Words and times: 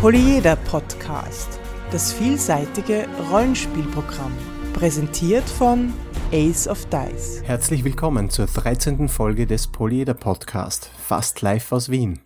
Polyeder 0.00 0.54
Podcast, 0.54 1.58
das 1.90 2.12
vielseitige 2.12 3.08
Rollenspielprogramm, 3.32 4.30
präsentiert 4.72 5.42
von 5.42 5.92
Ace 6.30 6.68
of 6.68 6.86
Dice. 6.86 7.42
Herzlich 7.42 7.82
willkommen 7.82 8.30
zur 8.30 8.46
13. 8.46 9.08
Folge 9.08 9.48
des 9.48 9.66
Polyeder 9.66 10.14
Podcast, 10.14 10.88
fast 11.04 11.42
live 11.42 11.72
aus 11.72 11.88
Wien. 11.88 12.20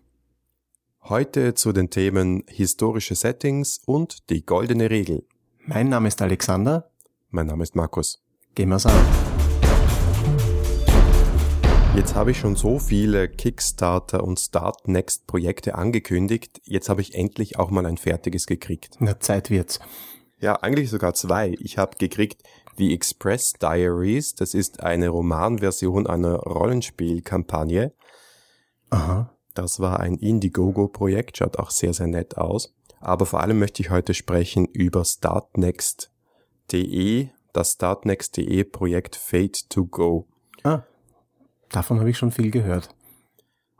Heute 1.04 1.54
zu 1.54 1.72
den 1.72 1.88
Themen 1.88 2.44
historische 2.46 3.14
Settings 3.14 3.80
und 3.86 4.29
die 4.29 4.44
goldene 4.44 4.90
Regel. 4.90 5.25
Mein 5.64 5.89
Name 5.89 6.08
ist 6.08 6.20
Alexander. 6.20 6.90
Mein 7.30 7.46
Name 7.46 7.62
ist 7.62 7.75
Markus. 7.75 8.22
Gehen 8.54 8.68
wir's 8.68 8.84
an. 8.84 9.32
Jetzt 11.94 12.14
habe 12.14 12.30
ich 12.30 12.38
schon 12.38 12.56
so 12.56 12.78
viele 12.78 13.28
Kickstarter 13.28 14.24
und 14.24 14.40
Start 14.40 14.88
Next 14.88 15.26
Projekte 15.26 15.74
angekündigt. 15.74 16.62
Jetzt 16.64 16.88
habe 16.88 17.02
ich 17.02 17.14
endlich 17.14 17.58
auch 17.58 17.70
mal 17.70 17.84
ein 17.84 17.98
fertiges 17.98 18.46
gekriegt. 18.46 18.96
Na, 18.98 19.20
Zeit 19.20 19.50
wird's. 19.50 19.78
Ja, 20.40 20.54
eigentlich 20.54 20.88
sogar 20.88 21.12
zwei. 21.12 21.54
Ich 21.60 21.76
habe 21.76 21.98
gekriegt 21.98 22.42
The 22.78 22.94
Express 22.94 23.52
Diaries. 23.60 24.34
Das 24.34 24.54
ist 24.54 24.82
eine 24.82 25.10
Romanversion 25.10 26.06
einer 26.06 26.36
Rollenspielkampagne. 26.36 27.93
Aha. 28.88 29.36
Das 29.52 29.79
war 29.79 30.00
ein 30.00 30.16
Indiegogo-Projekt, 30.16 31.36
schaut 31.36 31.58
auch 31.58 31.70
sehr, 31.70 31.93
sehr 31.93 32.06
nett 32.06 32.38
aus. 32.38 32.72
Aber 33.00 33.27
vor 33.27 33.40
allem 33.40 33.58
möchte 33.58 33.82
ich 33.82 33.90
heute 33.90 34.14
sprechen 34.14 34.64
über 34.64 35.04
startnext.de, 35.04 37.28
das 37.52 37.72
startnext.de 37.72 38.64
Projekt 38.64 39.14
Fate 39.14 39.68
to 39.68 39.84
Go. 39.84 40.27
Ah, 40.64 40.84
davon 41.72 41.98
habe 41.98 42.11
ich 42.11 42.19
schon 42.19 42.33
viel 42.33 42.50
gehört. 42.50 42.89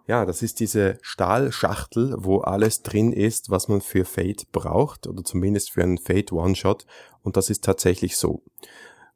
Ja, 0.06 0.27
das 0.27 0.42
ist 0.42 0.58
diese 0.58 0.98
Stahlschachtel, 1.00 2.14
wo 2.19 2.39
alles 2.39 2.83
drin 2.83 3.12
ist, 3.12 3.50
was 3.50 3.69
man 3.69 3.80
für 3.80 4.05
Fate 4.05 4.50
braucht, 4.50 5.06
oder 5.06 5.22
zumindest 5.22 5.70
für 5.70 5.83
einen 5.83 5.98
Fate 5.98 6.33
One-Shot. 6.33 6.86
Und 7.22 7.36
das 7.36 7.50
ist 7.50 7.64
tatsächlich 7.64 8.16
so. 8.16 8.42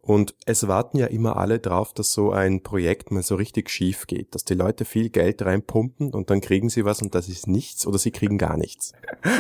Und 0.07 0.37
es 0.47 0.69
warten 0.69 0.99
ja 0.99 1.07
immer 1.07 1.37
alle 1.37 1.59
drauf, 1.59 1.93
dass 1.93 2.13
so 2.13 2.31
ein 2.31 2.63
Projekt 2.63 3.11
mal 3.11 3.25
so 3.25 3.35
richtig 3.35 3.71
schief 3.71 4.07
geht, 4.07 4.37
dass 4.37 4.45
die 4.45 4.55
Leute 4.55 4.85
viel 4.85 5.11
Geld 5.11 5.43
reinpumpen 5.43 6.15
und 6.15 6.31
dann 6.31 6.41
kriegen 6.41 6.69
sie 6.69 6.85
was 6.85 7.03
und 7.03 7.17
das 7.17 7.29
ist 7.29 7.49
nichts 7.49 7.89
oder 7.89 7.99
sie 7.99 8.13
kriegen 8.13 8.39
gar 8.39 8.57
nichts. 8.57 8.93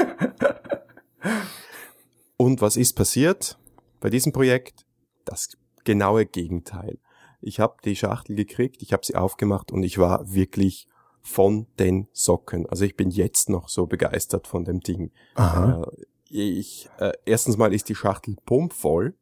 und 2.36 2.60
was 2.60 2.76
ist 2.76 2.94
passiert 2.94 3.60
bei 4.00 4.10
diesem 4.10 4.32
Projekt? 4.32 4.84
Das 5.24 5.56
genaue 5.84 6.26
Gegenteil. 6.26 6.98
Ich 7.46 7.60
habe 7.60 7.76
die 7.84 7.96
Schachtel 7.96 8.34
gekriegt, 8.34 8.82
ich 8.82 8.92
habe 8.92 9.06
sie 9.06 9.14
aufgemacht 9.14 9.70
und 9.70 9.82
ich 9.82 9.98
war 9.98 10.32
wirklich 10.32 10.88
von 11.22 11.66
den 11.78 12.08
Socken. 12.12 12.66
Also 12.66 12.84
ich 12.84 12.96
bin 12.96 13.10
jetzt 13.10 13.48
noch 13.48 13.68
so 13.68 13.86
begeistert 13.86 14.46
von 14.46 14.64
dem 14.64 14.80
Ding. 14.80 15.12
Aha. 15.34 15.82
Äh, 15.82 16.04
ich, 16.28 16.88
äh, 16.98 17.12
erstens 17.24 17.56
mal 17.56 17.72
ist 17.72 17.88
die 17.88 17.94
Schachtel 17.94 18.36
pumpvoll 18.44 19.14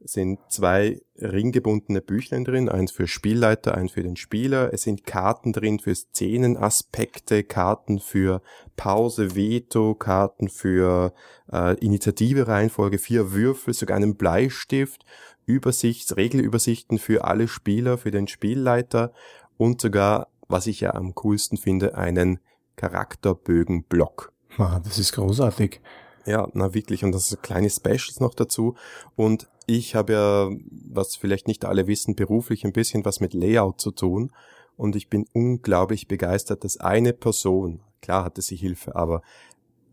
sind 0.00 0.38
zwei 0.48 1.00
ringgebundene 1.20 2.00
Büchlein 2.00 2.44
drin, 2.44 2.68
eins 2.68 2.92
für 2.92 3.08
Spielleiter, 3.08 3.74
eins 3.74 3.92
für 3.92 4.02
den 4.02 4.16
Spieler. 4.16 4.72
Es 4.72 4.82
sind 4.82 5.04
Karten 5.04 5.52
drin 5.52 5.80
für 5.80 5.94
Szenenaspekte, 5.94 7.42
Karten 7.42 7.98
für 7.98 8.40
Pause, 8.76 9.34
Veto, 9.34 9.94
Karten 9.94 10.48
für 10.48 11.12
äh, 11.52 11.76
Initiative, 11.84 12.46
Reihenfolge, 12.46 12.98
vier 12.98 13.32
Würfel, 13.32 13.74
sogar 13.74 13.96
einen 13.96 14.16
Bleistift, 14.16 15.04
Übersichts, 15.48 16.16
Regelübersichten 16.16 16.98
für 16.98 17.24
alle 17.24 17.48
Spieler, 17.48 17.98
für 17.98 18.10
den 18.10 18.28
Spielleiter 18.28 19.12
und 19.56 19.80
sogar, 19.80 20.28
was 20.46 20.66
ich 20.66 20.80
ja 20.80 20.94
am 20.94 21.14
coolsten 21.14 21.56
finde, 21.56 21.96
einen 21.96 22.38
Charakterbögenblock. 22.76 24.32
Ah, 24.58 24.80
das 24.84 24.98
ist 24.98 25.12
großartig. 25.12 25.80
Ja, 26.26 26.48
na 26.52 26.74
wirklich. 26.74 27.04
Und 27.04 27.12
das 27.12 27.32
ist 27.32 27.42
kleine 27.42 27.70
Specials 27.70 28.20
noch 28.20 28.34
dazu. 28.34 28.76
Und 29.16 29.48
ich 29.66 29.94
habe 29.94 30.12
ja, 30.12 30.50
was 30.70 31.16
vielleicht 31.16 31.48
nicht 31.48 31.64
alle 31.64 31.86
wissen, 31.86 32.14
beruflich 32.14 32.64
ein 32.64 32.72
bisschen 32.72 33.04
was 33.04 33.20
mit 33.20 33.32
Layout 33.34 33.80
zu 33.80 33.90
tun. 33.90 34.30
Und 34.76 34.94
ich 34.94 35.08
bin 35.08 35.26
unglaublich 35.32 36.06
begeistert, 36.06 36.64
dass 36.64 36.76
eine 36.76 37.12
Person, 37.12 37.80
klar 38.02 38.24
hatte 38.24 38.42
sie 38.42 38.56
Hilfe, 38.56 38.94
aber 38.94 39.22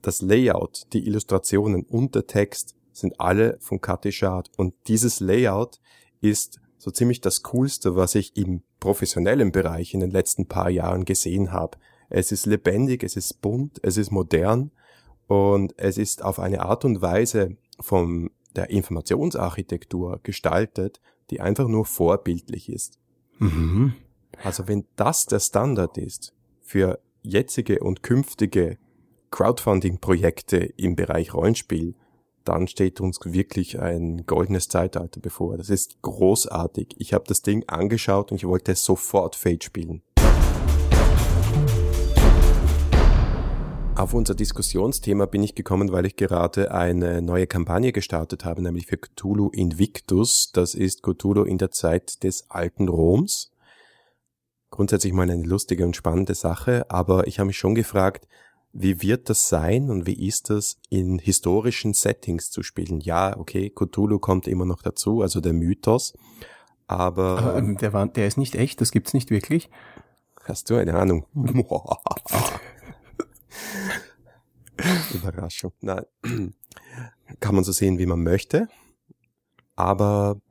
das 0.02 0.22
Layout, 0.22 0.84
die 0.94 1.08
Illustrationen 1.08 1.84
und 1.84 2.14
der 2.16 2.28
Text 2.28 2.76
sind 2.96 3.20
alle 3.20 3.58
von 3.60 3.82
Cathy 3.82 4.12
Schad. 4.12 4.50
Und 4.58 4.74
dieses 4.88 5.20
Layout 5.20 5.80
ist 6.22 6.60
so 6.78 6.92
ziemlich 6.92 7.22
das 7.22 7.44
Coolste, 7.44 7.96
was 7.96 8.16
ich 8.16 8.38
im 8.38 8.62
professionellen 8.80 9.52
Bereich 9.52 9.94
in 9.94 10.00
den 10.00 10.12
letzten 10.12 10.48
paar 10.48 10.70
Jahren 10.70 11.06
gesehen 11.06 11.52
habe. 11.52 11.78
Es 12.10 12.32
ist 12.32 12.46
lebendig, 12.46 13.04
es 13.04 13.16
ist 13.16 13.42
bunt, 13.42 13.80
es 13.84 13.98
ist 13.98 14.12
modern 14.12 14.72
und 15.28 15.74
es 15.78 15.98
ist 15.98 16.24
auf 16.24 16.40
eine 16.40 16.62
Art 16.62 16.86
und 16.86 17.02
Weise 17.02 17.58
von 17.80 18.30
der 18.56 18.70
Informationsarchitektur 18.70 20.20
gestaltet, 20.24 21.02
die 21.30 21.42
einfach 21.42 21.68
nur 21.68 21.86
vorbildlich 21.86 22.70
ist. 22.70 23.00
Mhm. 23.40 23.94
Also 24.44 24.68
wenn 24.68 24.86
das 24.96 25.26
der 25.26 25.40
Standard 25.40 25.98
ist 25.98 26.34
für 26.62 27.00
jetzige 27.22 27.80
und 27.80 28.04
künftige 28.04 28.78
Crowdfunding-Projekte 29.32 30.58
im 30.58 30.96
Bereich 30.96 31.34
Rollenspiel, 31.34 31.96
dann 32.46 32.68
steht 32.68 33.02
uns 33.02 33.20
wirklich 33.24 33.80
ein 33.80 34.26
goldenes 34.26 34.70
Zeitalter 34.70 35.20
bevor. 35.20 35.58
Das 35.58 35.70
ist 35.70 36.02
großartig. 36.02 36.96
Ich 37.00 37.14
habe 37.14 37.26
das 37.28 37.42
Ding 37.42 37.64
angeschaut 37.68 38.32
und 38.32 38.38
ich 38.38 38.48
wollte 38.48 38.76
sofort 38.76 39.36
Fate 39.36 39.64
spielen. 39.64 40.04
Auf 43.96 44.14
unser 44.14 44.36
Diskussionsthema 44.36 45.26
bin 45.26 45.42
ich 45.42 45.56
gekommen, 45.56 45.92
weil 45.92 46.06
ich 46.06 46.18
gerade 46.18 46.72
eine 46.72 47.22
neue 47.22 47.48
Kampagne 47.48 47.94
gestartet 47.94 48.44
habe, 48.44 48.62
nämlich 48.62 48.88
für 48.88 48.98
Cthulhu 48.98 49.50
Invictus. 49.50 50.52
Das 50.52 50.76
ist 50.76 51.02
Cthulhu 51.02 51.44
in 51.44 51.58
der 51.58 51.72
Zeit 51.72 52.24
des 52.24 52.50
alten 52.50 52.90
Roms. 52.90 53.52
Grundsätzlich 54.70 55.14
mal 55.14 55.30
eine 55.30 55.42
lustige 55.42 55.86
und 55.86 55.96
spannende 55.96 56.36
Sache, 56.36 56.86
aber 56.90 57.28
ich 57.28 57.40
habe 57.40 57.48
mich 57.48 57.58
schon 57.58 57.74
gefragt, 57.74 58.28
wie 58.78 59.02
wird 59.02 59.30
das 59.30 59.47
sein 59.47 59.90
und 59.90 60.06
wie 60.06 60.28
ist 60.28 60.50
das 60.50 60.78
in 60.90 61.18
historischen 61.18 61.94
Settings 61.94 62.52
zu 62.52 62.62
spielen? 62.62 63.00
Ja, 63.00 63.38
okay, 63.38 63.69
Cthulhu 63.69 64.19
kommt 64.19 64.47
immer 64.47 64.66
noch 64.66 64.81
dazu, 64.81 65.22
also 65.22 65.40
der 65.40 65.53
Mythos, 65.53 66.13
aber... 66.85 67.40
aber 67.40 67.58
ähm, 67.58 67.78
der, 67.78 67.94
war, 67.94 68.06
der 68.06 68.28
ist 68.28 68.38
nicht 68.38 68.56
echt, 68.56 68.81
das 68.81 68.91
gibt's 68.91 69.14
nicht 69.14 69.30
wirklich. 69.31 69.69
Hast 70.44 70.69
du 70.69 70.75
eine 70.75 70.94
Ahnung? 70.96 71.25
Überraschung. 75.14 75.72
Nein. 75.80 76.06
Kann 77.40 77.56
man 77.56 77.64
so 77.64 77.72
sehen, 77.72 77.97
wie 77.97 78.06
man 78.06 78.22
möchte. 78.24 78.68
Aber 79.78 80.41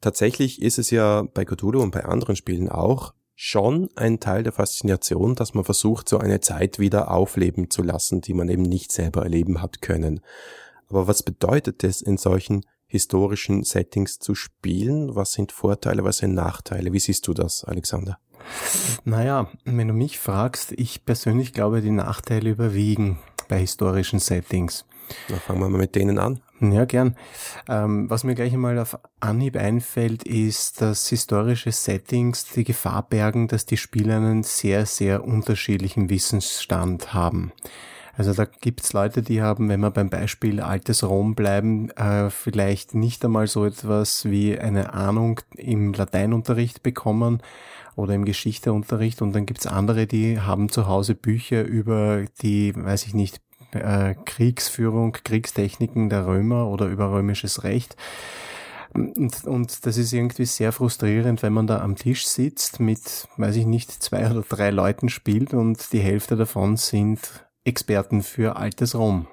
tatsächlich 0.00 0.62
ist 0.62 0.78
es 0.78 0.90
ja 0.90 1.22
bei 1.34 1.44
Cthulhu 1.44 1.82
und 1.82 1.90
bei 1.90 2.04
anderen 2.04 2.36
Spielen 2.36 2.68
auch 2.68 3.12
schon 3.40 3.88
ein 3.94 4.18
Teil 4.18 4.42
der 4.42 4.52
Faszination, 4.52 5.36
dass 5.36 5.54
man 5.54 5.62
versucht, 5.62 6.08
so 6.08 6.18
eine 6.18 6.40
Zeit 6.40 6.80
wieder 6.80 7.12
aufleben 7.12 7.70
zu 7.70 7.84
lassen, 7.84 8.20
die 8.20 8.34
man 8.34 8.48
eben 8.48 8.64
nicht 8.64 8.90
selber 8.90 9.22
erleben 9.22 9.62
hat 9.62 9.80
können. 9.80 10.20
Aber 10.88 11.06
was 11.06 11.22
bedeutet 11.22 11.84
es, 11.84 12.02
in 12.02 12.16
solchen 12.16 12.66
historischen 12.88 13.62
Settings 13.62 14.18
zu 14.18 14.34
spielen? 14.34 15.14
Was 15.14 15.34
sind 15.34 15.52
Vorteile, 15.52 16.02
was 16.02 16.18
sind 16.18 16.34
Nachteile? 16.34 16.92
Wie 16.92 16.98
siehst 16.98 17.28
du 17.28 17.32
das, 17.32 17.62
Alexander? 17.62 18.18
Naja, 19.04 19.48
wenn 19.64 19.86
du 19.86 19.94
mich 19.94 20.18
fragst, 20.18 20.72
ich 20.72 21.04
persönlich 21.04 21.52
glaube, 21.52 21.80
die 21.80 21.92
Nachteile 21.92 22.50
überwiegen 22.50 23.20
bei 23.46 23.60
historischen 23.60 24.18
Settings. 24.18 24.84
Na, 25.28 25.36
fangen 25.36 25.60
wir 25.60 25.68
mal 25.68 25.78
mit 25.78 25.94
denen 25.94 26.18
an. 26.18 26.40
Ja, 26.60 26.86
gern. 26.86 27.14
Ähm, 27.68 28.10
was 28.10 28.24
mir 28.24 28.34
gleich 28.34 28.52
einmal 28.52 28.78
auf 28.80 28.98
Anhieb 29.20 29.56
einfällt, 29.56 30.24
ist, 30.24 30.80
dass 30.80 31.08
historische 31.08 31.70
Settings 31.70 32.46
die 32.50 32.64
Gefahr 32.64 33.04
bergen, 33.08 33.46
dass 33.46 33.64
die 33.64 33.76
Spieler 33.76 34.16
einen 34.16 34.42
sehr, 34.42 34.84
sehr 34.84 35.24
unterschiedlichen 35.24 36.10
Wissensstand 36.10 37.14
haben. 37.14 37.52
Also 38.16 38.32
da 38.34 38.44
gibt's 38.44 38.92
Leute, 38.92 39.22
die 39.22 39.40
haben, 39.40 39.68
wenn 39.68 39.78
wir 39.78 39.92
beim 39.92 40.10
Beispiel 40.10 40.60
altes 40.60 41.04
Rom 41.04 41.36
bleiben, 41.36 41.90
äh, 41.90 42.30
vielleicht 42.30 42.92
nicht 42.92 43.24
einmal 43.24 43.46
so 43.46 43.64
etwas 43.64 44.24
wie 44.24 44.58
eine 44.58 44.92
Ahnung 44.92 45.40
im 45.54 45.92
Lateinunterricht 45.92 46.82
bekommen 46.82 47.40
oder 47.94 48.14
im 48.14 48.24
Geschichteunterricht 48.24 49.22
und 49.22 49.32
dann 49.36 49.46
gibt's 49.46 49.68
andere, 49.68 50.08
die 50.08 50.40
haben 50.40 50.68
zu 50.68 50.88
Hause 50.88 51.14
Bücher 51.14 51.62
über 51.62 52.24
die, 52.42 52.74
weiß 52.74 53.06
ich 53.06 53.14
nicht, 53.14 53.40
äh, 53.72 54.14
Kriegsführung, 54.24 55.12
Kriegstechniken 55.12 56.08
der 56.08 56.26
Römer 56.26 56.68
oder 56.68 56.86
über 56.86 57.10
römisches 57.10 57.64
Recht. 57.64 57.96
Und, 58.94 59.44
und 59.44 59.86
das 59.86 59.96
ist 59.96 60.12
irgendwie 60.12 60.46
sehr 60.46 60.72
frustrierend, 60.72 61.42
wenn 61.42 61.52
man 61.52 61.66
da 61.66 61.80
am 61.80 61.96
Tisch 61.96 62.26
sitzt 62.26 62.80
mit, 62.80 63.28
weiß 63.36 63.56
ich 63.56 63.66
nicht, 63.66 63.90
zwei 63.90 64.30
oder 64.30 64.42
drei 64.42 64.70
Leuten 64.70 65.08
spielt 65.08 65.52
und 65.52 65.92
die 65.92 66.00
Hälfte 66.00 66.36
davon 66.36 66.76
sind 66.76 67.46
Experten 67.64 68.22
für 68.22 68.56
altes 68.56 68.94
Rom. 68.94 69.26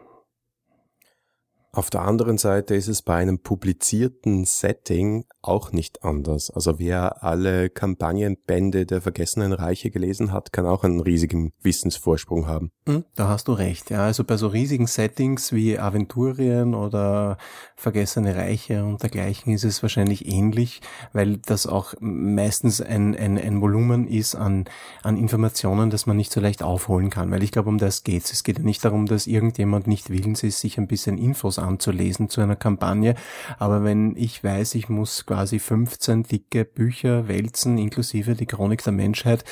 Auf 1.76 1.90
der 1.90 2.04
anderen 2.04 2.38
Seite 2.38 2.74
ist 2.74 2.88
es 2.88 3.02
bei 3.02 3.16
einem 3.16 3.40
publizierten 3.40 4.46
Setting 4.46 5.26
auch 5.42 5.74
nicht 5.74 6.06
anders. 6.06 6.50
Also 6.50 6.80
wer 6.80 7.22
alle 7.22 7.70
Kampagnenbände 7.70 8.86
der 8.86 9.02
Vergessenen 9.02 9.52
Reiche 9.52 9.92
gelesen 9.92 10.32
hat, 10.32 10.54
kann 10.54 10.66
auch 10.66 10.86
einen 10.86 11.02
riesigen 11.02 11.52
Wissensvorsprung 11.62 12.48
haben. 12.48 12.72
Hm, 12.88 13.04
da 13.16 13.28
hast 13.28 13.50
du 13.50 13.52
recht. 13.52 13.90
Ja, 13.90 14.06
also 14.06 14.24
bei 14.24 14.38
so 14.38 14.48
riesigen 14.48 14.88
Settings 14.88 15.52
wie 15.52 15.78
Aventurien 15.78 16.76
oder 16.76 17.38
Vergessene 17.76 18.38
Reiche 18.38 18.86
und 18.86 19.04
dergleichen 19.04 19.52
ist 19.52 19.66
es 19.66 19.82
wahrscheinlich 19.82 20.28
ähnlich, 20.28 20.80
weil 21.12 21.38
das 21.38 21.68
auch 21.68 21.94
meistens 22.00 22.80
ein, 22.80 23.18
ein, 23.18 23.38
ein 23.38 23.60
Volumen 23.60 24.08
ist 24.08 24.36
an, 24.36 24.64
an 25.04 25.18
Informationen, 25.18 25.90
das 25.90 26.06
man 26.06 26.16
nicht 26.16 26.32
so 26.32 26.40
leicht 26.40 26.64
aufholen 26.64 27.10
kann. 27.10 27.32
Weil 27.32 27.44
ich 27.44 27.52
glaube, 27.52 27.68
um 27.68 27.80
das 27.80 28.06
geht's. 28.06 28.32
Es 28.32 28.46
geht 28.46 28.60
ja 28.60 28.64
nicht 28.64 28.86
darum, 28.86 29.08
dass 29.08 29.28
irgendjemand 29.28 29.88
nicht 29.88 30.10
willens 30.10 30.42
ist, 30.42 30.62
sich 30.62 30.78
ein 30.78 30.88
bisschen 30.88 31.18
Infos 31.18 31.60
anzulesen 31.66 32.30
zu 32.30 32.42
einer 32.42 32.56
Kampagne. 32.56 33.16
Aber 33.60 33.84
wenn 33.84 34.16
ich 34.16 34.44
weiß, 34.44 34.76
ich 34.76 34.90
muss 34.90 35.26
quasi 35.26 35.60
15 35.60 36.24
dicke 36.24 36.66
Bücher 36.66 37.28
wälzen, 37.28 37.78
inklusive 37.78 38.36
die 38.36 38.46
Chronik 38.46 38.84
der 38.84 38.94
Menschheit, 38.94 39.44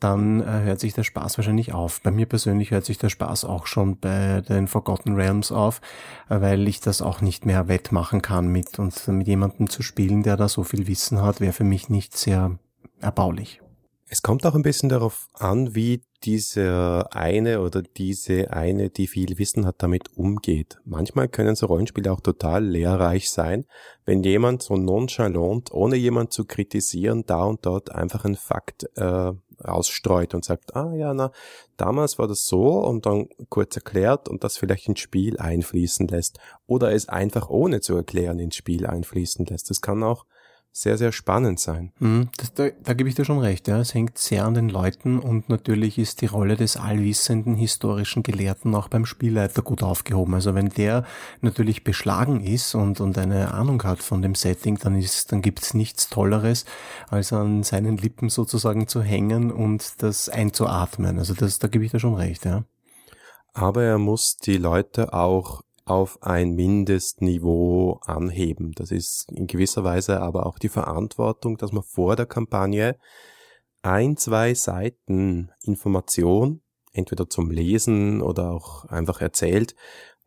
dann 0.00 0.40
äh, 0.40 0.62
hört 0.64 0.80
sich 0.80 0.94
der 0.94 1.04
Spaß 1.04 1.38
wahrscheinlich 1.38 1.72
auf. 1.72 2.00
Bei 2.02 2.10
mir 2.10 2.26
persönlich 2.26 2.70
hört 2.70 2.84
sich 2.84 2.98
der 2.98 3.08
Spaß 3.08 3.44
auch 3.44 3.66
schon 3.66 3.98
bei 3.98 4.42
den 4.42 4.68
Forgotten 4.68 5.14
Realms 5.14 5.52
auf, 5.52 5.80
weil 6.28 6.68
ich 6.68 6.80
das 6.80 7.02
auch 7.02 7.20
nicht 7.20 7.46
mehr 7.46 7.68
wettmachen 7.68 8.22
kann 8.22 8.48
mit 8.48 8.78
und 8.78 9.08
mit 9.08 9.26
jemandem 9.26 9.70
zu 9.70 9.82
spielen, 9.82 10.22
der 10.22 10.36
da 10.36 10.48
so 10.48 10.64
viel 10.64 10.86
Wissen 10.86 11.22
hat, 11.22 11.40
wäre 11.40 11.52
für 11.52 11.64
mich 11.64 11.88
nicht 11.88 12.16
sehr 12.16 12.58
erbaulich. 13.00 13.60
Es 14.12 14.22
kommt 14.22 14.44
auch 14.44 14.56
ein 14.56 14.62
bisschen 14.62 14.88
darauf 14.88 15.28
an, 15.34 15.76
wie 15.76 16.02
dieser 16.24 17.14
eine 17.14 17.60
oder 17.60 17.80
diese 17.80 18.52
eine, 18.52 18.90
die 18.90 19.06
viel 19.06 19.38
Wissen 19.38 19.66
hat, 19.66 19.76
damit 19.84 20.16
umgeht. 20.16 20.78
Manchmal 20.84 21.28
können 21.28 21.54
so 21.54 21.66
Rollenspiele 21.66 22.10
auch 22.10 22.18
total 22.18 22.64
lehrreich 22.64 23.30
sein, 23.30 23.66
wenn 24.06 24.24
jemand 24.24 24.64
so 24.64 24.76
nonchalant, 24.76 25.72
ohne 25.72 25.94
jemand 25.94 26.32
zu 26.32 26.44
kritisieren, 26.44 27.22
da 27.24 27.44
und 27.44 27.64
dort 27.64 27.94
einfach 27.94 28.24
einen 28.24 28.34
Fakt 28.34 28.84
äh, 28.96 29.32
ausstreut 29.62 30.34
und 30.34 30.44
sagt, 30.44 30.74
ah 30.74 30.92
ja, 30.92 31.14
na, 31.14 31.30
damals 31.76 32.18
war 32.18 32.26
das 32.26 32.46
so 32.46 32.80
und 32.80 33.06
dann 33.06 33.28
kurz 33.48 33.76
erklärt 33.76 34.28
und 34.28 34.42
das 34.42 34.58
vielleicht 34.58 34.88
ins 34.88 34.98
Spiel 34.98 35.38
einfließen 35.38 36.08
lässt 36.08 36.40
oder 36.66 36.92
es 36.92 37.08
einfach 37.08 37.48
ohne 37.48 37.80
zu 37.80 37.94
erklären 37.94 38.40
ins 38.40 38.56
Spiel 38.56 38.86
einfließen 38.86 39.46
lässt. 39.46 39.70
Das 39.70 39.80
kann 39.80 40.02
auch 40.02 40.26
sehr, 40.72 40.96
sehr 40.96 41.10
spannend 41.10 41.58
sein. 41.58 41.92
Mhm, 41.98 42.28
das, 42.36 42.54
da, 42.54 42.68
da 42.82 42.94
gebe 42.94 43.08
ich 43.08 43.16
dir 43.16 43.24
schon 43.24 43.40
recht. 43.40 43.66
Ja. 43.66 43.80
Es 43.80 43.92
hängt 43.92 44.18
sehr 44.18 44.44
an 44.44 44.54
den 44.54 44.68
Leuten 44.68 45.18
und 45.18 45.48
natürlich 45.48 45.98
ist 45.98 46.20
die 46.20 46.26
Rolle 46.26 46.56
des 46.56 46.76
allwissenden 46.76 47.56
historischen 47.56 48.22
Gelehrten 48.22 48.74
auch 48.74 48.88
beim 48.88 49.04
Spielleiter 49.04 49.62
gut 49.62 49.82
aufgehoben. 49.82 50.34
Also 50.34 50.54
wenn 50.54 50.68
der 50.68 51.04
natürlich 51.40 51.82
beschlagen 51.82 52.40
ist 52.40 52.74
und, 52.74 53.00
und 53.00 53.18
eine 53.18 53.52
Ahnung 53.52 53.82
hat 53.82 54.02
von 54.02 54.22
dem 54.22 54.34
Setting, 54.36 54.78
dann 54.78 54.96
ist, 54.96 55.32
dann 55.32 55.42
gibt's 55.42 55.74
nichts 55.74 56.08
Tolleres, 56.08 56.64
als 57.08 57.32
an 57.32 57.64
seinen 57.64 57.96
Lippen 57.96 58.28
sozusagen 58.28 58.86
zu 58.86 59.02
hängen 59.02 59.50
und 59.50 60.02
das 60.02 60.28
einzuatmen. 60.28 61.18
Also 61.18 61.34
das, 61.34 61.58
da 61.58 61.66
gebe 61.66 61.84
ich 61.84 61.90
dir 61.90 62.00
schon 62.00 62.14
recht, 62.14 62.44
ja. 62.44 62.64
Aber 63.52 63.82
er 63.82 63.98
muss 63.98 64.36
die 64.36 64.56
Leute 64.56 65.12
auch 65.12 65.62
auf 65.90 66.22
ein 66.22 66.52
Mindestniveau 66.54 68.00
anheben. 68.04 68.72
Das 68.76 68.92
ist 68.92 69.26
in 69.32 69.48
gewisser 69.48 69.82
Weise 69.82 70.20
aber 70.20 70.46
auch 70.46 70.58
die 70.58 70.68
Verantwortung, 70.68 71.56
dass 71.56 71.72
man 71.72 71.82
vor 71.82 72.14
der 72.14 72.26
Kampagne 72.26 72.96
ein, 73.82 74.16
zwei 74.16 74.54
Seiten 74.54 75.50
Information, 75.64 76.62
entweder 76.92 77.28
zum 77.28 77.50
Lesen 77.50 78.22
oder 78.22 78.52
auch 78.52 78.84
einfach 78.84 79.20
erzählt, 79.20 79.74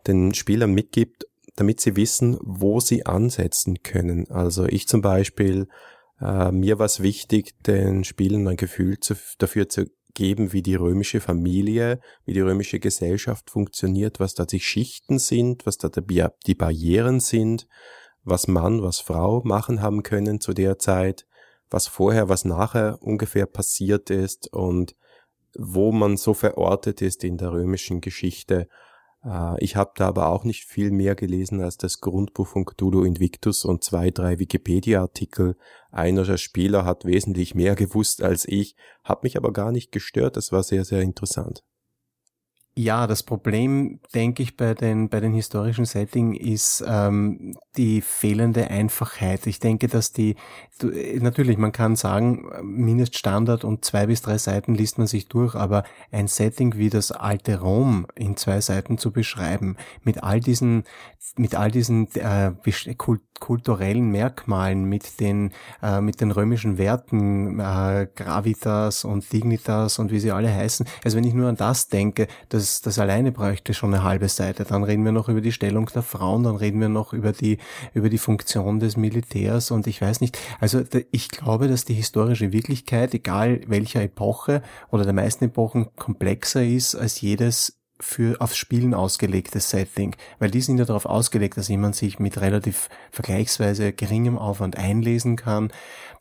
den 0.06 0.34
Spielern 0.34 0.74
mitgibt, 0.74 1.28
damit 1.56 1.80
sie 1.80 1.96
wissen, 1.96 2.38
wo 2.42 2.82
sie 2.82 3.06
ansetzen 3.06 3.84
können. 3.84 4.30
Also 4.30 4.66
ich 4.66 4.88
zum 4.88 5.02
Beispiel, 5.02 5.68
äh, 6.20 6.52
mir 6.52 6.78
war 6.78 6.88
es 6.88 7.02
wichtig, 7.02 7.54
den 7.64 8.04
Spielern 8.04 8.48
ein 8.50 8.58
Gefühl 8.58 9.00
zu, 9.00 9.16
dafür 9.38 9.70
zu 9.70 9.86
geben, 10.14 10.54
wie 10.54 10.62
die 10.62 10.76
römische 10.76 11.20
Familie, 11.20 12.00
wie 12.26 12.34
die 12.34 12.42
römische 12.42 12.80
Gesellschaft 12.80 13.50
funktioniert, 13.50 14.20
was 14.20 14.34
da 14.34 14.46
die 14.46 14.60
Schichten 14.60 15.20
sind, 15.20 15.66
was 15.66 15.78
da 15.78 15.90
die 15.90 16.56
Barrieren 16.56 17.20
sind, 17.20 17.68
was 18.24 18.48
Mann, 18.48 18.82
was 18.82 19.00
Frau 19.00 19.42
machen 19.44 19.82
haben 19.82 20.04
können 20.04 20.40
zu 20.40 20.54
der 20.54 20.80
Zeit, 20.80 21.26
was 21.70 21.88
vorher, 21.88 22.30
was 22.30 22.46
nachher 22.46 23.00
ungefähr 23.02 23.46
passiert 23.46 24.10
ist 24.10 24.52
und 24.54 24.96
wo 25.58 25.92
man 25.92 26.18
so 26.18 26.34
verortet 26.34 27.02
ist 27.02 27.24
in 27.24 27.38
der 27.38 27.52
römischen 27.52 28.02
Geschichte 28.02 28.68
ich 29.60 29.78
habe 29.78 29.92
da 29.96 30.10
aber 30.10 30.28
auch 30.28 30.44
nicht 30.44 30.66
viel 30.66 30.92
mehr 30.92 31.16
gelesen 31.16 31.62
als 31.62 31.78
das 31.78 32.02
Grundbuch 32.02 32.48
von 32.48 32.66
Cthulhu 32.66 33.04
Invictus 33.04 33.64
und 33.64 33.82
zwei, 33.82 34.12
drei 34.12 34.38
Wikipedia-Artikel. 34.38 35.56
Einer 35.92 36.26
der 36.26 36.36
Spieler 36.38 36.84
hat 36.84 37.06
wesentlich 37.06 37.56
mehr 37.56 37.76
gewusst 37.76 38.22
als 38.22 38.46
ich, 38.46 38.76
hat 39.04 39.24
mich 39.24 39.38
aber 39.38 39.54
gar 39.54 39.72
nicht 39.72 39.94
gestört. 39.94 40.36
Das 40.36 40.52
war 40.52 40.62
sehr, 40.62 40.84
sehr 40.84 41.02
interessant. 41.02 41.64
Ja, 42.76 43.06
das 43.06 43.22
Problem, 43.22 44.00
denke 44.16 44.42
ich, 44.42 44.58
bei 44.58 44.74
den, 44.74 45.08
bei 45.08 45.20
den 45.20 45.32
historischen 45.32 45.86
Setting 45.86 46.34
ist 46.34 46.84
ähm, 46.88 47.56
die 47.78 48.02
fehlende 48.02 48.68
Einfachheit. 48.68 49.46
Ich 49.46 49.60
denke, 49.60 49.88
dass 49.88 50.12
die, 50.12 50.36
du, 50.80 50.88
natürlich, 51.20 51.60
man 51.60 51.72
kann 51.72 51.96
sagen, 51.96 52.48
Mindeststandard 52.64 53.64
und 53.64 53.86
zwei 53.86 54.08
bis 54.08 54.24
drei 54.24 54.40
Seiten 54.40 54.74
liest 54.74 54.98
man 54.98 55.06
sich 55.06 55.28
durch, 55.28 55.54
aber 55.54 55.84
ein 56.12 56.28
Setting 56.28 56.76
wie 56.76 56.90
das 56.90 57.12
alte 57.12 57.60
Rom 57.62 58.08
in 58.16 58.38
zwei 58.38 58.60
Seiten 58.60 58.98
zu 58.98 59.12
beschreiben, 59.12 59.78
mit 60.02 60.24
all 60.24 60.40
diesen, 60.40 60.84
mit 61.38 61.54
all 61.54 61.70
diesen 61.70 62.08
äh, 62.16 62.54
kulturellen 63.40 64.10
Merkmalen, 64.10 64.86
mit 64.86 65.20
den, 65.20 65.52
äh, 65.82 66.02
mit 66.02 66.22
den 66.22 66.32
römischen 66.32 66.78
Werten, 66.78 67.60
äh, 67.60 68.08
Gravitas 68.16 69.04
und 69.04 69.32
Dignitas 69.32 70.00
und 70.00 70.12
wie 70.12 70.20
sie 70.20 70.32
alle 70.32 70.54
heißen. 70.54 70.86
Also 71.04 71.18
wenn 71.18 71.24
ich 71.24 71.34
nur 71.34 71.50
an 71.50 71.58
das 71.58 71.88
denke, 71.88 72.28
das, 72.50 72.82
das 72.82 73.00
alleine 73.00 73.32
bräuchte 73.32 73.74
schon 73.74 73.94
eine 73.94 74.04
halbe 74.04 74.30
Seite. 74.30 74.64
Dann 74.64 74.84
reden 74.84 75.04
wir 75.04 75.12
noch 75.12 75.30
über 75.30 75.42
die 75.42 75.52
Stellung 75.52 75.90
der 75.94 76.04
Frauen, 76.04 76.44
dann 76.44 76.56
reden 76.56 76.80
wir 76.80 76.90
noch 76.90 77.14
über 77.14 77.32
die, 77.32 77.58
über 77.94 78.10
die 78.10 78.18
Funktion 78.18 78.80
des 78.80 78.98
Militärs 78.98 79.72
und 79.72 79.88
ich 79.88 80.02
weiß 80.02 80.22
nicht. 80.22 80.38
Also 80.60 80.84
ich 81.12 81.30
glaube, 81.30 81.68
dass 81.68 81.86
die 81.86 81.94
historische 81.94 82.52
Wirklichkeit, 82.52 83.14
egal 83.14 83.62
welcher 83.68 84.02
Epoche 84.02 84.62
oder 84.90 85.04
der 85.04 85.14
meisten 85.14 85.46
Epochen, 85.46 85.88
komplexer 85.96 86.64
ist 86.64 86.96
als 86.96 87.22
jedes 87.22 87.83
für 88.04 88.42
aufs 88.42 88.58
Spielen 88.58 88.94
ausgelegtes 88.94 89.70
Setting, 89.70 90.16
weil 90.38 90.52
die 90.52 90.62
sind 90.62 90.78
ja 90.78 90.86
darauf 90.86 91.06
ausgelegt, 91.06 91.58
dass 91.58 91.70
jemand 91.70 91.96
sich 91.96 92.20
mit 92.20 92.40
relativ 92.42 92.90
vergleichsweise 93.12 93.94
geringem 93.94 94.38
Aufwand 94.38 94.78
einlesen 94.78 95.38
kann, 95.38 95.72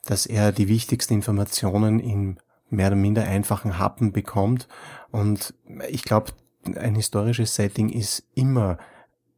dass 0.05 0.25
er 0.25 0.51
die 0.51 0.69
wichtigsten 0.69 1.13
Informationen 1.13 1.99
in 1.99 2.39
mehr 2.69 2.87
oder 2.87 2.95
minder 2.95 3.25
einfachen 3.25 3.77
Happen 3.77 4.13
bekommt. 4.13 4.67
Und 5.11 5.53
ich 5.89 6.03
glaube, 6.03 6.31
ein 6.63 6.95
historisches 6.95 7.55
Setting 7.55 7.89
ist 7.89 8.23
immer 8.33 8.77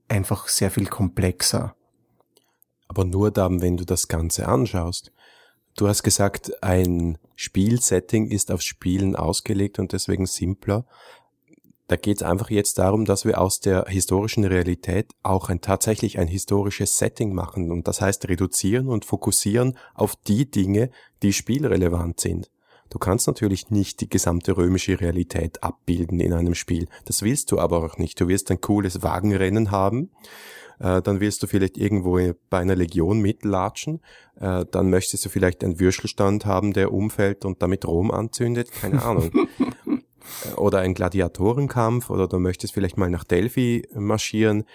einfach 0.07 0.47
sehr 0.47 0.71
viel 0.71 0.85
komplexer. 0.85 1.75
Aber 2.87 3.03
nur 3.03 3.31
dann, 3.31 3.61
wenn 3.61 3.77
du 3.77 3.85
das 3.85 4.07
Ganze 4.07 4.47
anschaust. 4.47 5.11
Du 5.75 5.87
hast 5.87 6.03
gesagt, 6.03 6.63
ein 6.63 7.17
Spielsetting 7.35 8.27
ist 8.27 8.51
auf 8.51 8.61
Spielen 8.61 9.15
ausgelegt 9.15 9.79
und 9.79 9.91
deswegen 9.91 10.27
simpler. 10.27 10.85
Da 11.87 11.97
geht 11.97 12.17
es 12.17 12.23
einfach 12.23 12.49
jetzt 12.49 12.79
darum, 12.79 13.05
dass 13.05 13.25
wir 13.25 13.39
aus 13.39 13.59
der 13.59 13.85
historischen 13.87 14.43
Realität 14.43 15.11
auch 15.21 15.49
ein 15.49 15.61
tatsächlich 15.61 16.17
ein 16.17 16.27
historisches 16.27 16.97
Setting 16.97 17.33
machen 17.33 17.71
und 17.71 17.87
das 17.87 18.01
heißt 18.01 18.27
reduzieren 18.27 18.87
und 18.87 19.05
fokussieren 19.05 19.77
auf 19.93 20.15
die 20.15 20.49
Dinge, 20.49 20.89
die 21.21 21.31
spielrelevant 21.31 22.19
sind. 22.19 22.49
Du 22.89 22.99
kannst 22.99 23.27
natürlich 23.27 23.69
nicht 23.69 24.01
die 24.01 24.09
gesamte 24.09 24.57
römische 24.57 24.99
Realität 24.99 25.63
abbilden 25.63 26.19
in 26.19 26.33
einem 26.33 26.55
Spiel. 26.55 26.87
Das 27.05 27.21
willst 27.23 27.51
du 27.51 27.59
aber 27.59 27.83
auch 27.83 27.97
nicht. 27.97 28.19
Du 28.19 28.27
wirst 28.27 28.49
ein 28.51 28.61
cooles 28.61 29.01
Wagenrennen 29.03 29.71
haben, 29.71 30.11
äh, 30.79 31.01
dann 31.01 31.19
willst 31.19 31.41
du 31.43 31.47
vielleicht 31.47 31.77
irgendwo 31.77 32.19
bei 32.49 32.59
einer 32.59 32.75
Legion 32.75 33.21
mitlatschen, 33.21 34.01
äh, 34.39 34.65
dann 34.69 34.89
möchtest 34.89 35.25
du 35.25 35.29
vielleicht 35.29 35.63
einen 35.63 35.79
Würstelstand 35.79 36.45
haben, 36.45 36.73
der 36.73 36.91
umfällt 36.91 37.45
und 37.45 37.61
damit 37.61 37.85
Rom 37.85 38.11
anzündet, 38.11 38.71
keine 38.71 39.01
Ahnung. 39.03 39.31
Oder 40.57 40.79
ein 40.79 40.93
Gladiatorenkampf 40.93 42.09
oder 42.09 42.27
du 42.27 42.39
möchtest 42.39 42.73
vielleicht 42.73 42.97
mal 42.97 43.09
nach 43.09 43.23
Delphi 43.23 43.87
marschieren. 43.93 44.65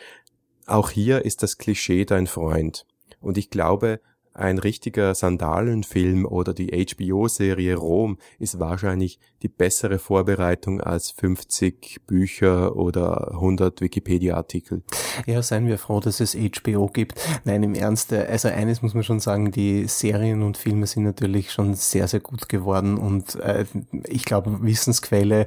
Auch 0.67 0.91
hier 0.91 1.25
ist 1.25 1.43
das 1.43 1.59
Klischee 1.59 2.05
dein 2.05 2.27
Freund. 2.27 2.87
Und 3.21 3.39
ich 3.39 3.51
glaube, 3.51 4.01
ein 4.33 4.59
richtiger 4.59 5.15
Sandalenfilm 5.15 6.25
oder 6.25 6.55
die 6.55 6.69
HBO-Serie 6.69 7.77
Rom 7.77 8.19
ist 8.39 8.61
wahrscheinlich 8.61 9.19
die 9.43 9.49
bessere 9.49 9.99
Vorbereitung 9.99 10.81
als 10.81 11.11
50 11.11 12.01
Bücher 12.07 12.77
oder 12.77 13.33
100 13.33 13.81
Wikipedia-Artikel. 13.81 14.83
Ja, 15.27 15.43
seien 15.43 15.67
wir 15.67 15.79
froh, 15.79 16.01
dass 16.01 16.21
es 16.21 16.37
HBO 16.37 16.87
gibt. 16.87 17.21
Nein, 17.45 17.63
im 17.63 17.75
Ernst, 17.75 18.13
äh, 18.13 18.27
also 18.31 18.49
eines 18.49 18.83
muss 18.83 18.95
man 18.95 19.03
schon 19.03 19.21
sagen, 19.21 19.51
die 19.51 19.87
Serien 19.89 20.43
und 20.43 20.57
Filme 20.57 20.87
sind 20.87 21.05
natürlich 21.05 21.51
schon 21.51 21.75
sehr, 21.75 22.07
sehr 22.07 22.21
gut 22.21 22.49
geworden 22.49 22.99
und 22.99 23.35
äh, 23.37 23.65
ich 24.07 24.25
glaube, 24.25 24.63
Wissensquelle, 24.63 25.47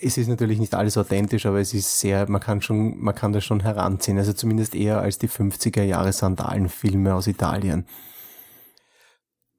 es 0.00 0.16
ist 0.16 0.28
natürlich 0.28 0.58
nicht 0.58 0.74
alles 0.74 0.96
authentisch, 0.96 1.46
aber 1.46 1.60
es 1.60 1.74
ist 1.74 2.00
sehr, 2.00 2.28
man 2.30 2.40
kann 2.40 2.62
schon, 2.62 2.98
man 2.98 3.14
kann 3.14 3.32
das 3.32 3.44
schon 3.44 3.60
heranziehen, 3.60 4.18
also 4.18 4.32
zumindest 4.32 4.74
eher 4.74 5.00
als 5.00 5.18
die 5.18 5.28
50er 5.28 5.82
Jahre 5.82 6.12
Sandalenfilme 6.12 7.14
aus 7.14 7.26
Italien. 7.26 7.86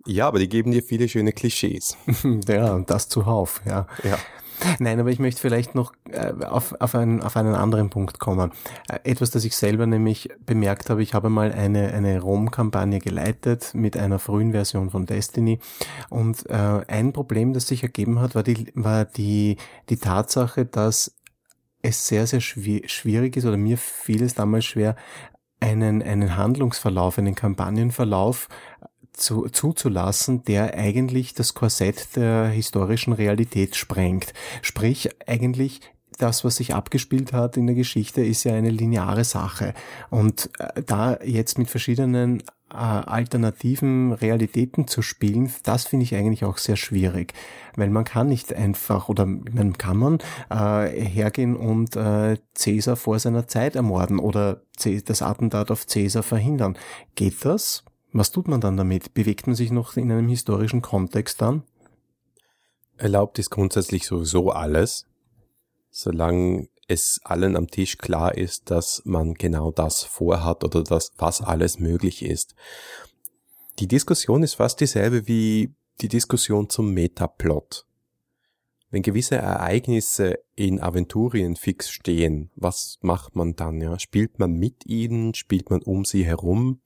Ja, 0.05 0.27
aber 0.27 0.39
die 0.39 0.49
geben 0.49 0.71
dir 0.71 0.83
viele 0.83 1.07
schöne 1.07 1.31
Klischees. 1.31 1.97
ja, 2.47 2.73
und 2.73 2.89
das 2.89 3.07
zuhauf, 3.07 3.61
ja. 3.65 3.87
Ja. 4.03 4.17
Nein, 4.79 4.99
aber 4.99 5.09
ich 5.09 5.19
möchte 5.19 5.41
vielleicht 5.41 5.75
noch 5.75 5.93
äh, 6.09 6.31
auf, 6.45 6.75
auf, 6.79 6.95
einen, 6.95 7.21
auf 7.21 7.35
einen 7.35 7.55
anderen 7.55 7.89
Punkt 7.89 8.19
kommen. 8.19 8.51
Äh, 8.87 8.99
etwas, 9.03 9.31
das 9.31 9.45
ich 9.45 9.55
selber 9.55 9.87
nämlich 9.87 10.29
bemerkt 10.45 10.89
habe, 10.89 11.03
ich 11.03 11.13
habe 11.13 11.29
mal 11.29 11.51
eine, 11.51 11.93
eine 11.93 12.21
Rom-Kampagne 12.21 12.99
geleitet 12.99 13.71
mit 13.73 13.97
einer 13.97 14.19
frühen 14.19 14.51
Version 14.51 14.89
von 14.89 15.05
Destiny 15.05 15.59
und 16.09 16.49
äh, 16.49 16.81
ein 16.87 17.13
Problem, 17.13 17.53
das 17.53 17.67
sich 17.67 17.83
ergeben 17.83 18.19
hat, 18.19 18.35
war 18.35 18.43
die, 18.43 18.71
war 18.75 19.05
die, 19.05 19.57
die 19.89 19.97
Tatsache, 19.97 20.65
dass 20.65 21.15
es 21.81 22.07
sehr, 22.07 22.27
sehr 22.27 22.39
schwierig 22.39 23.35
ist 23.35 23.45
oder 23.45 23.57
mir 23.57 23.77
fiel 23.77 24.23
es 24.23 24.35
damals 24.35 24.65
schwer, 24.65 24.95
einen, 25.59 26.01
einen 26.01 26.37
Handlungsverlauf, 26.37 27.17
einen 27.17 27.35
Kampagnenverlauf 27.35 28.47
zu, 29.13 29.47
zuzulassen, 29.49 30.43
der 30.43 30.75
eigentlich 30.75 31.33
das 31.33 31.53
Korsett 31.53 32.15
der 32.15 32.47
historischen 32.47 33.13
Realität 33.13 33.75
sprengt. 33.75 34.33
Sprich, 34.61 35.09
eigentlich 35.27 35.81
das, 36.17 36.43
was 36.43 36.57
sich 36.57 36.75
abgespielt 36.75 37.33
hat 37.33 37.57
in 37.57 37.67
der 37.67 37.75
Geschichte, 37.75 38.23
ist 38.23 38.43
ja 38.43 38.53
eine 38.53 38.69
lineare 38.69 39.23
Sache. 39.23 39.73
Und 40.09 40.49
äh, 40.59 40.81
da 40.83 41.19
jetzt 41.23 41.57
mit 41.57 41.69
verschiedenen 41.69 42.41
äh, 42.71 42.75
alternativen 42.75 44.13
Realitäten 44.13 44.87
zu 44.87 45.01
spielen, 45.01 45.51
das 45.63 45.85
finde 45.85 46.03
ich 46.05 46.15
eigentlich 46.15 46.43
auch 46.43 46.57
sehr 46.57 46.75
schwierig, 46.75 47.33
weil 47.75 47.89
man 47.89 48.03
kann 48.03 48.27
nicht 48.27 48.53
einfach 48.53 49.09
oder 49.09 49.25
man 49.25 49.77
kann 49.77 49.97
man 49.97 50.19
äh, 50.49 50.89
hergehen 50.89 51.55
und 51.55 51.95
äh, 51.95 52.37
Cäsar 52.55 52.95
vor 52.95 53.19
seiner 53.19 53.47
Zeit 53.47 53.75
ermorden 53.75 54.19
oder 54.19 54.61
das 55.05 55.21
Attentat 55.21 55.71
auf 55.71 55.85
Cäsar 55.85 56.23
verhindern. 56.23 56.77
Geht 57.15 57.45
das? 57.45 57.83
Was 58.13 58.31
tut 58.31 58.47
man 58.47 58.61
dann 58.61 58.77
damit? 58.77 59.15
Bewegt 59.15 59.47
man 59.47 59.55
sich 59.55 59.71
noch 59.71 59.97
in 59.97 60.11
einem 60.11 60.29
historischen 60.29 60.83
Kontext 60.83 61.41
dann? 61.41 61.63
Erlaubt 62.97 63.39
ist 63.39 63.49
grundsätzlich 63.49 64.05
sowieso 64.05 64.51
alles, 64.51 65.07
solange 65.89 66.69
es 66.87 67.19
allen 67.23 67.55
am 67.55 67.67
Tisch 67.67 67.97
klar 67.97 68.37
ist, 68.37 68.69
dass 68.69 69.01
man 69.03 69.33
genau 69.33 69.71
das 69.71 70.03
vorhat 70.03 70.63
oder 70.63 70.83
dass 70.83 71.11
was 71.17 71.41
alles 71.41 71.79
möglich 71.79 72.23
ist. 72.23 72.53
Die 73.79 73.87
Diskussion 73.87 74.43
ist 74.43 74.55
fast 74.55 74.79
dieselbe 74.79 75.27
wie 75.27 75.73
die 76.01 76.07
Diskussion 76.07 76.69
zum 76.69 76.93
Metaplot. 76.93 77.87
Wenn 78.91 79.01
gewisse 79.01 79.37
Ereignisse 79.37 80.37
in 80.55 80.79
Aventurien 80.79 81.55
fix 81.55 81.89
stehen, 81.89 82.51
was 82.55 82.99
macht 83.01 83.35
man 83.35 83.55
dann? 83.55 83.81
Ja? 83.81 83.97
Spielt 83.97 84.37
man 84.37 84.53
mit 84.53 84.85
ihnen? 84.85 85.33
Spielt 85.33 85.71
man 85.71 85.81
um 85.81 86.05
sie 86.05 86.23
herum? 86.23 86.79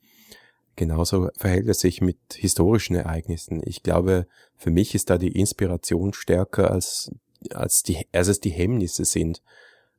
Genauso 0.78 1.30
verhält 1.36 1.68
es 1.68 1.80
sich 1.80 2.02
mit 2.02 2.20
historischen 2.36 2.96
Ereignissen. 2.96 3.62
Ich 3.66 3.82
glaube, 3.82 4.28
für 4.56 4.70
mich 4.70 4.94
ist 4.94 5.10
da 5.10 5.18
die 5.18 5.32
Inspiration 5.32 6.14
stärker 6.14 6.70
als, 6.70 7.12
als, 7.52 7.82
die, 7.82 8.06
als 8.14 8.28
es 8.28 8.40
die 8.40 8.52
Hemmnisse 8.52 9.04
sind. 9.04 9.42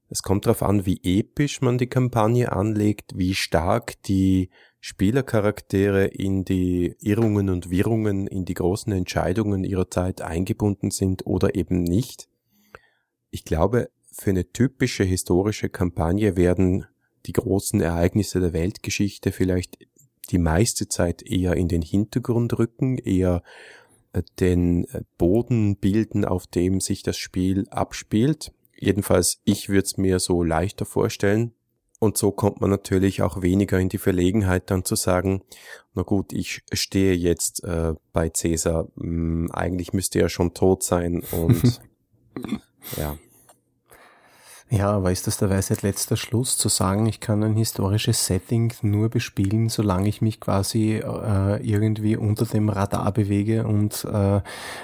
Es 0.08 0.22
kommt 0.22 0.46
darauf 0.46 0.62
an, 0.62 0.86
wie 0.86 1.00
episch 1.02 1.60
man 1.62 1.78
die 1.78 1.88
Kampagne 1.88 2.52
anlegt, 2.52 3.18
wie 3.18 3.34
stark 3.34 4.00
die 4.04 4.50
Spielercharaktere 4.78 6.06
in 6.06 6.44
die 6.44 6.94
Irrungen 7.00 7.50
und 7.50 7.70
Wirrungen, 7.70 8.28
in 8.28 8.44
die 8.44 8.54
großen 8.54 8.92
Entscheidungen 8.92 9.64
ihrer 9.64 9.90
Zeit 9.90 10.22
eingebunden 10.22 10.92
sind 10.92 11.26
oder 11.26 11.56
eben 11.56 11.82
nicht. 11.82 12.28
Ich 13.32 13.44
glaube, 13.44 13.90
für 14.12 14.30
eine 14.30 14.52
typische 14.52 15.02
historische 15.02 15.70
Kampagne 15.70 16.36
werden 16.36 16.86
die 17.26 17.32
großen 17.32 17.80
Ereignisse 17.80 18.38
der 18.38 18.52
Weltgeschichte 18.52 19.32
vielleicht 19.32 19.76
die 20.30 20.38
meiste 20.38 20.88
Zeit 20.88 21.22
eher 21.22 21.54
in 21.54 21.68
den 21.68 21.82
Hintergrund 21.82 22.58
rücken, 22.58 22.98
eher 22.98 23.42
äh, 24.12 24.22
den 24.40 24.84
äh, 24.86 25.02
Boden 25.16 25.76
bilden, 25.76 26.24
auf 26.24 26.46
dem 26.46 26.80
sich 26.80 27.02
das 27.02 27.16
Spiel 27.16 27.66
abspielt. 27.70 28.52
Jedenfalls, 28.76 29.40
ich 29.44 29.68
würde 29.68 29.84
es 29.84 29.96
mir 29.96 30.18
so 30.18 30.42
leichter 30.42 30.86
vorstellen. 30.86 31.52
Und 32.00 32.16
so 32.16 32.30
kommt 32.30 32.60
man 32.60 32.70
natürlich 32.70 33.22
auch 33.22 33.42
weniger 33.42 33.78
in 33.80 33.88
die 33.88 33.98
Verlegenheit 33.98 34.70
dann 34.70 34.84
zu 34.84 34.94
sagen, 34.94 35.42
na 35.94 36.02
gut, 36.02 36.32
ich 36.32 36.62
stehe 36.72 37.14
jetzt 37.14 37.64
äh, 37.64 37.94
bei 38.12 38.28
Cäsar, 38.28 38.86
hm, 38.96 39.50
eigentlich 39.50 39.92
müsste 39.92 40.20
er 40.20 40.28
schon 40.28 40.54
tot 40.54 40.84
sein 40.84 41.24
und 41.32 41.80
ja. 42.96 43.18
Ja, 44.70 44.90
aber 44.90 45.10
ist 45.12 45.26
das 45.26 45.38
der 45.38 45.48
Weisheit 45.48 45.80
letzter 45.80 46.18
Schluss, 46.18 46.58
zu 46.58 46.68
sagen, 46.68 47.06
ich 47.06 47.20
kann 47.20 47.42
ein 47.42 47.56
historisches 47.56 48.26
Setting 48.26 48.74
nur 48.82 49.08
bespielen, 49.08 49.70
solange 49.70 50.10
ich 50.10 50.20
mich 50.20 50.40
quasi 50.40 50.96
äh, 50.96 51.56
irgendwie 51.66 52.16
unter 52.18 52.44
dem 52.44 52.68
Radar 52.68 53.10
bewege 53.12 53.66
und, 53.66 54.04
äh, 54.04 54.36
äh, 54.36 54.42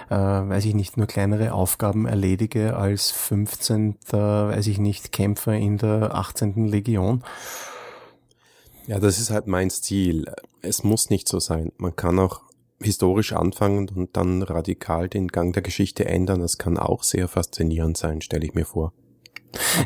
weiß 0.09 0.65
ich 0.65 0.75
nicht, 0.75 0.97
nur 0.97 1.07
kleinere 1.07 1.53
Aufgaben 1.53 2.07
erledige 2.07 2.77
als 2.77 3.11
15. 3.11 3.97
weiß 4.11 4.67
ich 4.69 4.79
nicht, 4.79 5.13
Kämpfer 5.13 5.53
in 5.53 5.77
der 5.77 6.15
18. 6.15 6.67
Legion? 6.67 7.23
Ja, 8.87 8.99
das 8.99 9.19
ist 9.19 9.31
halt 9.31 9.47
mein 9.47 9.69
Stil. 9.69 10.25
Es 10.63 10.83
muss 10.83 11.11
nicht 11.11 11.29
so 11.29 11.41
sein. 11.41 11.73
Man 11.77 11.95
kann 11.95 12.19
auch 12.19 12.41
historisch 12.81 13.35
anfangen 13.35 13.91
und 13.91 14.17
dann 14.17 14.43
radikal 14.43 15.11
den 15.11 15.29
Gang 15.29 15.53
der 15.53 15.63
Geschichte 15.63 16.07
ändern. 16.07 16.41
Das 16.41 16.57
kann 16.57 16.79
auch 16.79 17.03
sehr 17.03 17.29
faszinierend 17.29 17.99
sein, 17.99 18.23
stelle 18.23 18.47
ich 18.47 18.55
mir 18.55 18.65
vor. 18.65 18.95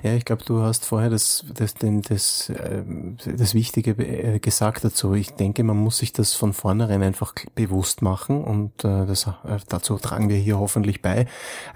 Ja, 0.02 0.14
ich 0.14 0.24
glaube, 0.24 0.44
du 0.44 0.62
hast 0.62 0.84
vorher 0.84 1.10
das, 1.10 1.44
das, 1.52 1.74
das, 1.74 1.90
das, 2.08 2.52
ähm, 2.70 3.16
das 3.24 3.54
Wichtige 3.54 3.90
äh, 3.92 4.38
gesagt 4.38 4.84
dazu. 4.84 5.14
Ich 5.14 5.32
denke, 5.32 5.64
man 5.64 5.76
muss 5.76 5.98
sich 5.98 6.12
das 6.12 6.34
von 6.34 6.52
vornherein 6.52 7.02
einfach 7.02 7.34
bewusst 7.54 8.02
machen 8.02 8.42
und 8.42 8.84
äh, 8.84 9.06
das, 9.06 9.26
äh, 9.26 9.58
dazu 9.68 9.96
tragen 9.96 10.28
wir 10.28 10.36
hier 10.36 10.58
hoffentlich 10.58 11.02
bei, 11.02 11.26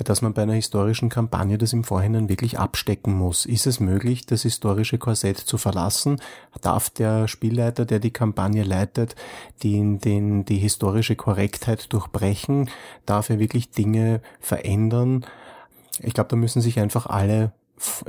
dass 0.04 0.22
man 0.22 0.34
bei 0.34 0.42
einer 0.42 0.54
historischen 0.54 1.08
Kampagne 1.08 1.58
das 1.58 1.72
im 1.72 1.84
Vorhinein 1.84 2.28
wirklich 2.28 2.58
abstecken 2.58 3.14
muss. 3.14 3.46
Ist 3.46 3.66
es 3.66 3.80
möglich, 3.80 4.26
das 4.26 4.42
historische 4.42 4.98
Korsett 4.98 5.38
zu 5.38 5.58
verlassen? 5.58 6.20
Darf 6.60 6.90
der 6.90 7.28
Spielleiter, 7.28 7.84
der 7.84 7.98
die 7.98 8.12
Kampagne 8.12 8.62
leitet, 8.62 9.16
den, 9.62 9.98
den, 9.98 10.44
die 10.44 10.58
historische 10.58 11.16
Korrektheit 11.16 11.92
durchbrechen? 11.92 12.68
Darf 13.06 13.30
er 13.30 13.38
wirklich 13.38 13.70
Dinge 13.70 14.20
verändern? 14.40 15.26
Ich 16.00 16.14
glaube, 16.14 16.28
da 16.30 16.36
müssen 16.36 16.62
sich 16.62 16.80
einfach 16.80 17.06
alle 17.06 17.52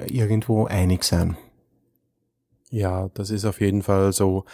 irgendwo 0.08 0.66
einig 0.66 1.04
sein. 1.04 1.38
Ja, 2.70 3.10
das 3.14 3.30
ist 3.30 3.46
auf 3.46 3.62
jeden 3.62 3.84
Fall 3.84 4.14
so. 4.14 4.46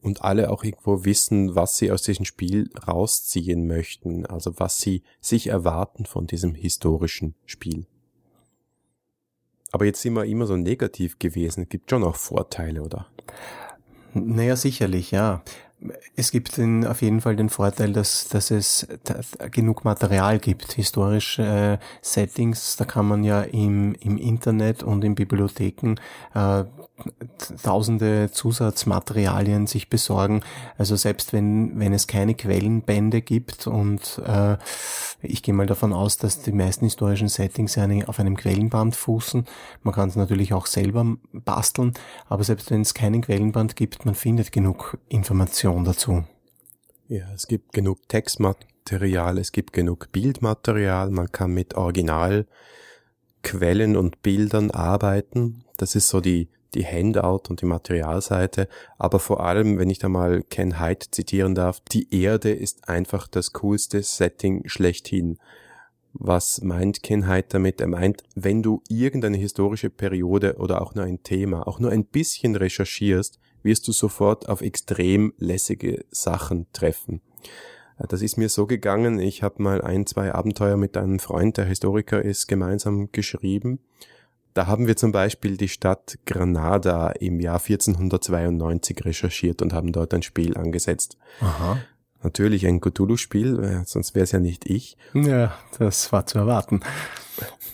Und 0.00 0.22
alle 0.22 0.50
auch 0.50 0.62
irgendwo 0.62 1.04
wissen, 1.04 1.54
was 1.54 1.76
sie 1.76 1.90
aus 1.90 2.02
diesem 2.02 2.24
Spiel 2.24 2.70
rausziehen 2.86 3.66
möchten, 3.66 4.26
also 4.26 4.52
was 4.58 4.80
sie 4.80 5.02
sich 5.20 5.48
erwarten 5.48 6.06
von 6.06 6.26
diesem 6.26 6.54
historischen 6.54 7.34
Spiel. 7.46 7.86
Aber 9.72 9.84
jetzt 9.84 10.00
sind 10.00 10.14
wir 10.14 10.24
immer 10.24 10.46
so 10.46 10.56
negativ 10.56 11.18
gewesen. 11.18 11.64
Es 11.64 11.68
gibt 11.68 11.90
schon 11.90 12.04
auch 12.04 12.16
Vorteile, 12.16 12.82
oder? 12.82 13.06
Naja, 14.14 14.56
sicherlich, 14.56 15.10
ja. 15.10 15.42
Es 16.16 16.32
gibt 16.32 16.56
den, 16.56 16.86
auf 16.86 17.02
jeden 17.02 17.20
Fall 17.20 17.36
den 17.36 17.48
Vorteil, 17.48 17.92
dass, 17.92 18.28
dass 18.28 18.50
es 18.50 18.86
genug 19.52 19.84
Material 19.84 20.38
gibt. 20.38 20.72
Historische 20.72 21.78
äh, 21.80 21.84
Settings, 22.02 22.76
da 22.76 22.84
kann 22.84 23.06
man 23.06 23.22
ja 23.22 23.42
im, 23.42 23.94
im 24.00 24.18
Internet 24.18 24.82
und 24.82 25.04
in 25.04 25.14
Bibliotheken 25.14 25.94
äh, 26.34 26.64
tausende 27.62 28.30
Zusatzmaterialien 28.30 29.66
sich 29.66 29.88
besorgen. 29.88 30.42
Also 30.76 30.96
selbst 30.96 31.32
wenn, 31.32 31.78
wenn 31.78 31.92
es 31.92 32.06
keine 32.06 32.34
Quellenbände 32.34 33.22
gibt 33.22 33.66
und 33.66 34.20
äh, 34.26 34.56
ich 35.22 35.42
gehe 35.42 35.54
mal 35.54 35.66
davon 35.66 35.92
aus, 35.92 36.16
dass 36.16 36.42
die 36.42 36.52
meisten 36.52 36.84
historischen 36.84 37.28
Settings 37.28 37.74
ja 37.74 37.88
auf 38.06 38.20
einem 38.20 38.36
Quellenband 38.36 38.94
fußen. 38.94 39.44
Man 39.82 39.94
kann 39.94 40.08
es 40.08 40.16
natürlich 40.16 40.52
auch 40.52 40.66
selber 40.66 41.16
basteln, 41.32 41.94
aber 42.28 42.44
selbst 42.44 42.70
wenn 42.70 42.82
es 42.82 42.94
keinen 42.94 43.22
Quellenband 43.22 43.76
gibt, 43.76 44.04
man 44.04 44.14
findet 44.14 44.52
genug 44.52 44.98
Information 45.08 45.84
dazu. 45.84 46.24
Ja, 47.08 47.24
es 47.34 47.46
gibt 47.46 47.72
genug 47.72 48.08
Textmaterial, 48.08 49.38
es 49.38 49.52
gibt 49.52 49.72
genug 49.72 50.12
Bildmaterial, 50.12 51.10
man 51.10 51.32
kann 51.32 51.54
mit 51.54 51.74
Originalquellen 51.74 53.96
und 53.96 54.22
Bildern 54.22 54.70
arbeiten. 54.70 55.64
Das 55.78 55.94
ist 55.94 56.08
so 56.08 56.20
die 56.20 56.50
die 56.74 56.86
Handout 56.86 57.48
und 57.48 57.60
die 57.60 57.66
Materialseite, 57.66 58.68
aber 58.98 59.18
vor 59.18 59.40
allem, 59.40 59.78
wenn 59.78 59.90
ich 59.90 59.98
da 59.98 60.08
mal 60.08 60.42
Ken 60.42 60.80
Hyde 60.80 61.06
zitieren 61.10 61.54
darf, 61.54 61.80
die 61.80 62.12
Erde 62.14 62.50
ist 62.50 62.88
einfach 62.88 63.26
das 63.28 63.52
coolste 63.52 64.02
Setting 64.02 64.68
schlechthin. 64.68 65.38
Was 66.12 66.62
meint 66.62 67.02
Ken 67.02 67.28
Hyde 67.28 67.48
damit? 67.48 67.80
Er 67.80 67.86
meint, 67.86 68.22
wenn 68.34 68.62
du 68.62 68.82
irgendeine 68.88 69.36
historische 69.36 69.90
Periode 69.90 70.56
oder 70.56 70.82
auch 70.82 70.94
nur 70.94 71.04
ein 71.04 71.22
Thema, 71.22 71.66
auch 71.66 71.80
nur 71.80 71.90
ein 71.90 72.04
bisschen 72.04 72.56
recherchierst, 72.56 73.38
wirst 73.62 73.86
du 73.88 73.92
sofort 73.92 74.48
auf 74.48 74.60
extrem 74.60 75.32
lässige 75.38 76.04
Sachen 76.10 76.66
treffen. 76.72 77.20
Das 78.08 78.22
ist 78.22 78.36
mir 78.36 78.48
so 78.48 78.66
gegangen, 78.66 79.18
ich 79.18 79.42
habe 79.42 79.62
mal 79.62 79.82
ein, 79.82 80.06
zwei 80.06 80.32
Abenteuer 80.32 80.76
mit 80.76 80.96
einem 80.96 81.18
Freund, 81.18 81.56
der 81.56 81.64
Historiker 81.64 82.22
ist, 82.22 82.46
gemeinsam 82.46 83.10
geschrieben 83.10 83.80
da 84.54 84.66
haben 84.66 84.86
wir 84.86 84.96
zum 84.96 85.12
Beispiel 85.12 85.56
die 85.56 85.68
Stadt 85.68 86.18
Granada 86.26 87.10
im 87.10 87.40
Jahr 87.40 87.60
1492 87.60 89.04
recherchiert 89.04 89.62
und 89.62 89.72
haben 89.72 89.92
dort 89.92 90.14
ein 90.14 90.22
Spiel 90.22 90.56
angesetzt. 90.56 91.16
Aha. 91.40 91.78
Natürlich 92.22 92.66
ein 92.66 92.80
Cthulhu-Spiel, 92.80 93.62
äh, 93.62 93.84
sonst 93.84 94.14
wäre 94.14 94.24
es 94.24 94.32
ja 94.32 94.40
nicht 94.40 94.68
ich. 94.68 94.96
Ja, 95.14 95.54
das 95.78 96.10
war 96.12 96.26
zu 96.26 96.38
erwarten. 96.38 96.80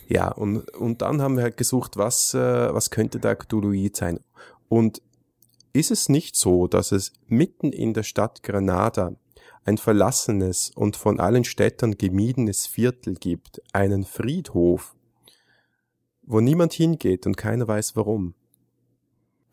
Ja, 0.07 0.31
und, 0.31 0.69
und 0.75 1.00
dann 1.00 1.23
haben 1.23 1.37
wir 1.37 1.45
halt 1.45 1.57
gesucht, 1.57 1.97
was, 1.97 2.35
äh, 2.35 2.75
was 2.75 2.90
könnte 2.90 3.19
da 3.19 3.35
Cthulhuid 3.35 3.97
sein. 3.97 4.21
Und 4.69 5.00
ist 5.73 5.90
es 5.90 6.09
nicht 6.09 6.37
so, 6.37 6.66
dass 6.66 6.93
es 6.93 7.12
mitten 7.26 7.73
in 7.73 7.95
der 7.95 8.02
Stadt 8.02 8.43
Granada 8.43 9.12
ein 9.64 9.78
verlassenes 9.78 10.71
und 10.75 10.97
von 10.97 11.21
allen 11.21 11.45
Städtern 11.45 11.97
gemiedenes 11.97 12.66
Viertel 12.66 13.14
gibt, 13.14 13.62
einen 13.73 14.04
Friedhof, 14.04 14.95
wo 16.26 16.40
niemand 16.40 16.73
hingeht 16.73 17.26
und 17.26 17.37
keiner 17.37 17.69
weiß 17.69 17.97
warum. 17.97 18.35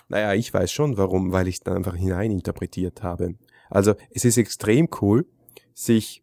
Naja, 0.09 0.33
ich 0.33 0.53
weiß 0.53 0.71
schon 0.71 0.97
warum, 0.97 1.31
weil 1.31 1.47
ich 1.47 1.61
dann 1.61 1.77
einfach 1.77 1.95
hineininterpretiert 1.95 3.01
habe. 3.01 3.35
Also 3.69 3.95
es 4.09 4.25
ist 4.25 4.37
extrem 4.37 4.89
cool, 5.01 5.25
sich 5.73 6.21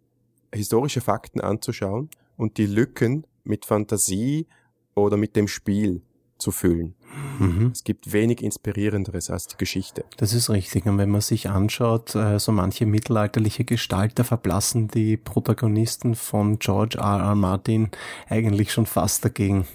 historische 0.55 1.00
Fakten 1.00 1.40
anzuschauen 1.40 2.11
und 2.37 2.59
die 2.59 2.67
Lücken 2.67 3.26
mit 3.45 3.64
Fantasie 3.64 4.47
oder 4.95 5.17
mit 5.17 5.37
dem 5.37 5.49
Spiel 5.49 6.02
zu 6.38 6.50
füllen. 6.50 6.95
Mhm. 7.38 7.71
Es 7.73 7.85
gibt 7.85 8.12
wenig 8.12 8.43
inspirierenderes 8.43 9.31
als 9.31 9.47
die 9.47 9.57
Geschichte. 9.57 10.05
Das 10.17 10.33
ist 10.33 10.50
richtig. 10.50 10.87
Und 10.87 10.99
wenn 10.99 11.11
man 11.11 11.21
sich 11.21 11.49
anschaut, 11.49 12.14
äh, 12.14 12.38
so 12.38 12.52
manche 12.52 12.87
mittelalterliche 12.87 13.64
Gestalter 13.64 14.25
verblassen 14.25 14.88
die 14.88 15.17
Protagonisten 15.17 16.14
von 16.14 16.59
George 16.59 16.99
R. 16.99 17.21
R. 17.21 17.35
Martin 17.35 17.90
eigentlich 18.28 18.73
schon 18.73 18.87
fast 18.87 19.25
dagegen. 19.25 19.67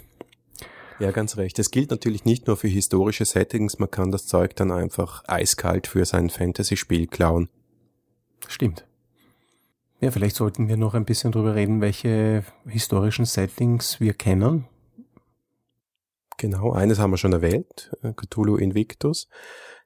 Ja, 1.03 1.12
ganz 1.12 1.36
recht. 1.36 1.60
Es 1.60 1.69
gilt 1.69 1.91
natürlich 1.91 2.24
nicht 2.24 2.48
nur 2.48 2.55
für 2.55 2.69
historische 2.69 3.25
Settings, 3.25 3.77
man 3.77 3.91
kann 3.91 4.10
das 4.10 4.25
Zeug 4.25 4.55
dann 4.55 4.72
einfach 4.72 5.22
eiskalt 5.27 5.86
für 5.86 6.05
sein 6.05 6.29
Fantasy-Spiel 6.29 7.07
klauen. 7.07 7.50
Stimmt. 8.48 8.88
Ja, 10.00 10.12
vielleicht 10.12 10.38
sollten 10.38 10.69
wir 10.69 10.77
noch 10.77 10.93
ein 10.93 11.03
bisschen 11.03 11.33
drüber 11.33 11.55
reden, 11.55 11.81
welche 11.81 12.45
historischen 12.65 13.25
Settings 13.25 14.00
wir 14.00 14.13
kennen. 14.13 14.65
Genau, 16.38 16.72
eines 16.72 17.00
haben 17.00 17.12
wir 17.12 17.17
schon 17.17 17.33
erwähnt, 17.33 17.91
äh, 18.01 18.13
Cthulhu 18.13 18.55
Invictus. 18.55 19.27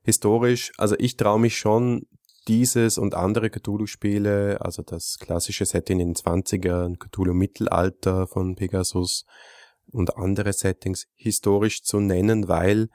Historisch, 0.04 0.72
also 0.78 0.96
ich 1.00 1.18
traue 1.18 1.40
mich 1.40 1.58
schon, 1.58 2.06
dieses 2.48 3.00
und 3.00 3.16
andere 3.16 3.50
Cthulhu-Spiele, 3.50 4.62
also 4.62 4.84
das 4.84 5.18
klassische 5.20 5.66
Setting 5.66 6.00
in 6.00 6.10
den 6.10 6.16
20ern, 6.16 7.00
Cthulhu 7.00 7.34
Mittelalter 7.34 8.28
von 8.28 8.56
Pegasus, 8.56 9.26
und 9.98 10.18
andere 10.18 10.54
Settings 10.54 11.06
historisch 11.16 11.84
zu 11.84 12.00
nennen, 12.00 12.48
weil 12.48 12.88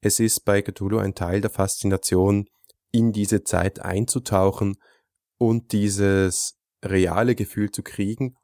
es 0.00 0.20
ist 0.20 0.44
bei 0.44 0.62
Cthulhu 0.62 0.98
ein 0.98 1.14
Teil 1.14 1.40
der 1.40 1.50
Faszination, 1.50 2.46
in 2.92 3.12
diese 3.12 3.42
Zeit 3.42 3.80
einzutauchen 3.80 4.76
und 5.36 5.72
dieses 5.72 6.54
reale 6.84 7.34
Gefühl 7.34 7.70
zu 7.70 7.82
kriegen, 7.82 8.36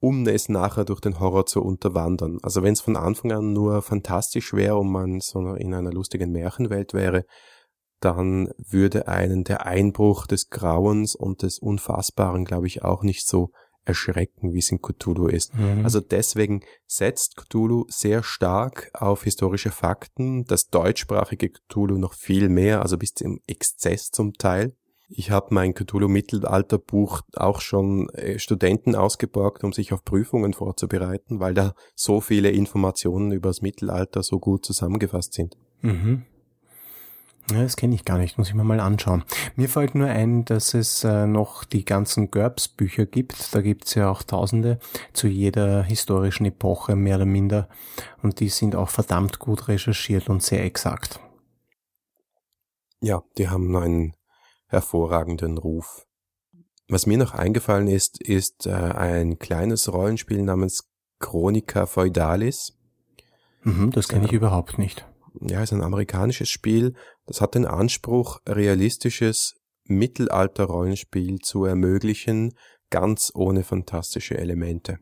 um 0.00 0.26
es 0.26 0.48
nachher 0.48 0.84
durch 0.84 1.00
den 1.00 1.20
Horror 1.20 1.46
zu 1.46 1.62
unterwandern. 1.62 2.38
Also 2.42 2.62
wenn 2.62 2.72
es 2.72 2.80
von 2.80 2.96
Anfang 2.96 3.32
an 3.32 3.52
nur 3.52 3.82
fantastisch 3.82 4.52
wäre 4.52 4.76
und 4.76 4.90
man 4.90 5.20
so 5.20 5.54
in 5.54 5.74
einer 5.74 5.92
lustigen 5.92 6.32
Märchenwelt 6.32 6.92
wäre, 6.92 7.24
dann 8.00 8.50
würde 8.58 9.08
einen 9.08 9.44
der 9.44 9.64
Einbruch 9.64 10.26
des 10.26 10.50
Grauens 10.50 11.14
und 11.14 11.42
des 11.42 11.58
Unfassbaren, 11.58 12.44
glaube 12.44 12.66
ich, 12.66 12.82
auch 12.82 13.02
nicht 13.02 13.26
so 13.26 13.50
erschrecken, 13.84 14.52
wie 14.52 14.58
es 14.58 14.70
in 14.70 14.80
Cthulhu 14.80 15.26
ist. 15.26 15.54
Mhm. 15.54 15.84
Also 15.84 16.00
deswegen 16.00 16.62
setzt 16.86 17.36
Cthulhu 17.36 17.84
sehr 17.88 18.22
stark 18.22 18.90
auf 18.94 19.24
historische 19.24 19.70
Fakten, 19.70 20.44
das 20.44 20.68
deutschsprachige 20.68 21.50
Cthulhu 21.50 21.98
noch 21.98 22.14
viel 22.14 22.48
mehr, 22.48 22.82
also 22.82 22.98
bis 22.98 23.14
zum 23.14 23.40
Exzess 23.46 24.10
zum 24.10 24.34
Teil. 24.34 24.74
Ich 25.08 25.30
habe 25.30 25.48
mein 25.50 25.74
Cthulhu-Mittelalter-Buch 25.74 27.22
auch 27.34 27.60
schon 27.60 28.08
äh, 28.10 28.38
Studenten 28.38 28.94
ausgeborgt, 28.94 29.62
um 29.62 29.72
sich 29.72 29.92
auf 29.92 30.04
Prüfungen 30.04 30.54
vorzubereiten, 30.54 31.40
weil 31.40 31.54
da 31.54 31.74
so 31.94 32.20
viele 32.20 32.50
Informationen 32.50 33.32
über 33.32 33.50
das 33.50 33.60
Mittelalter 33.60 34.22
so 34.22 34.38
gut 34.38 34.64
zusammengefasst 34.64 35.34
sind. 35.34 35.56
Mhm. 35.82 36.24
Ja, 37.50 37.62
das 37.62 37.76
kenne 37.76 37.94
ich 37.94 38.06
gar 38.06 38.16
nicht, 38.16 38.38
muss 38.38 38.48
ich 38.48 38.54
mir 38.54 38.64
mal 38.64 38.80
anschauen. 38.80 39.22
Mir 39.54 39.68
fällt 39.68 39.94
nur 39.94 40.08
ein, 40.08 40.46
dass 40.46 40.72
es 40.72 41.04
äh, 41.04 41.26
noch 41.26 41.64
die 41.64 41.84
ganzen 41.84 42.30
GURPS-Bücher 42.30 43.04
gibt. 43.04 43.54
Da 43.54 43.60
gibt's 43.60 43.94
ja 43.94 44.10
auch 44.10 44.22
tausende 44.22 44.78
zu 45.12 45.28
jeder 45.28 45.82
historischen 45.82 46.46
Epoche, 46.46 46.96
mehr 46.96 47.16
oder 47.16 47.26
minder. 47.26 47.68
Und 48.22 48.40
die 48.40 48.48
sind 48.48 48.74
auch 48.74 48.88
verdammt 48.88 49.40
gut 49.40 49.68
recherchiert 49.68 50.30
und 50.30 50.42
sehr 50.42 50.64
exakt. 50.64 51.20
Ja, 53.00 53.22
die 53.36 53.50
haben 53.50 53.76
einen 53.76 54.14
hervorragenden 54.68 55.58
Ruf. 55.58 56.06
Was 56.88 57.04
mir 57.06 57.18
noch 57.18 57.34
eingefallen 57.34 57.88
ist, 57.88 58.22
ist 58.22 58.66
äh, 58.66 58.72
ein 58.72 59.38
kleines 59.38 59.92
Rollenspiel 59.92 60.42
namens 60.42 60.90
Chronica 61.18 61.84
Feudalis. 61.84 62.78
Mhm, 63.62 63.90
das 63.90 64.08
kenne 64.08 64.24
ich 64.24 64.32
überhaupt 64.32 64.78
nicht 64.78 65.04
ja, 65.40 65.62
ist 65.62 65.72
ein 65.72 65.82
amerikanisches 65.82 66.48
Spiel, 66.48 66.94
das 67.26 67.40
hat 67.40 67.54
den 67.54 67.66
Anspruch, 67.66 68.40
realistisches 68.46 69.54
Mittelalter-Rollenspiel 69.84 71.38
zu 71.40 71.64
ermöglichen, 71.64 72.54
ganz 72.90 73.32
ohne 73.34 73.64
fantastische 73.64 74.38
Elemente. 74.38 74.98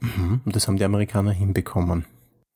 Mhm, 0.00 0.42
und 0.44 0.56
das 0.56 0.66
haben 0.66 0.76
die 0.76 0.84
Amerikaner 0.84 1.32
hinbekommen. 1.32 2.06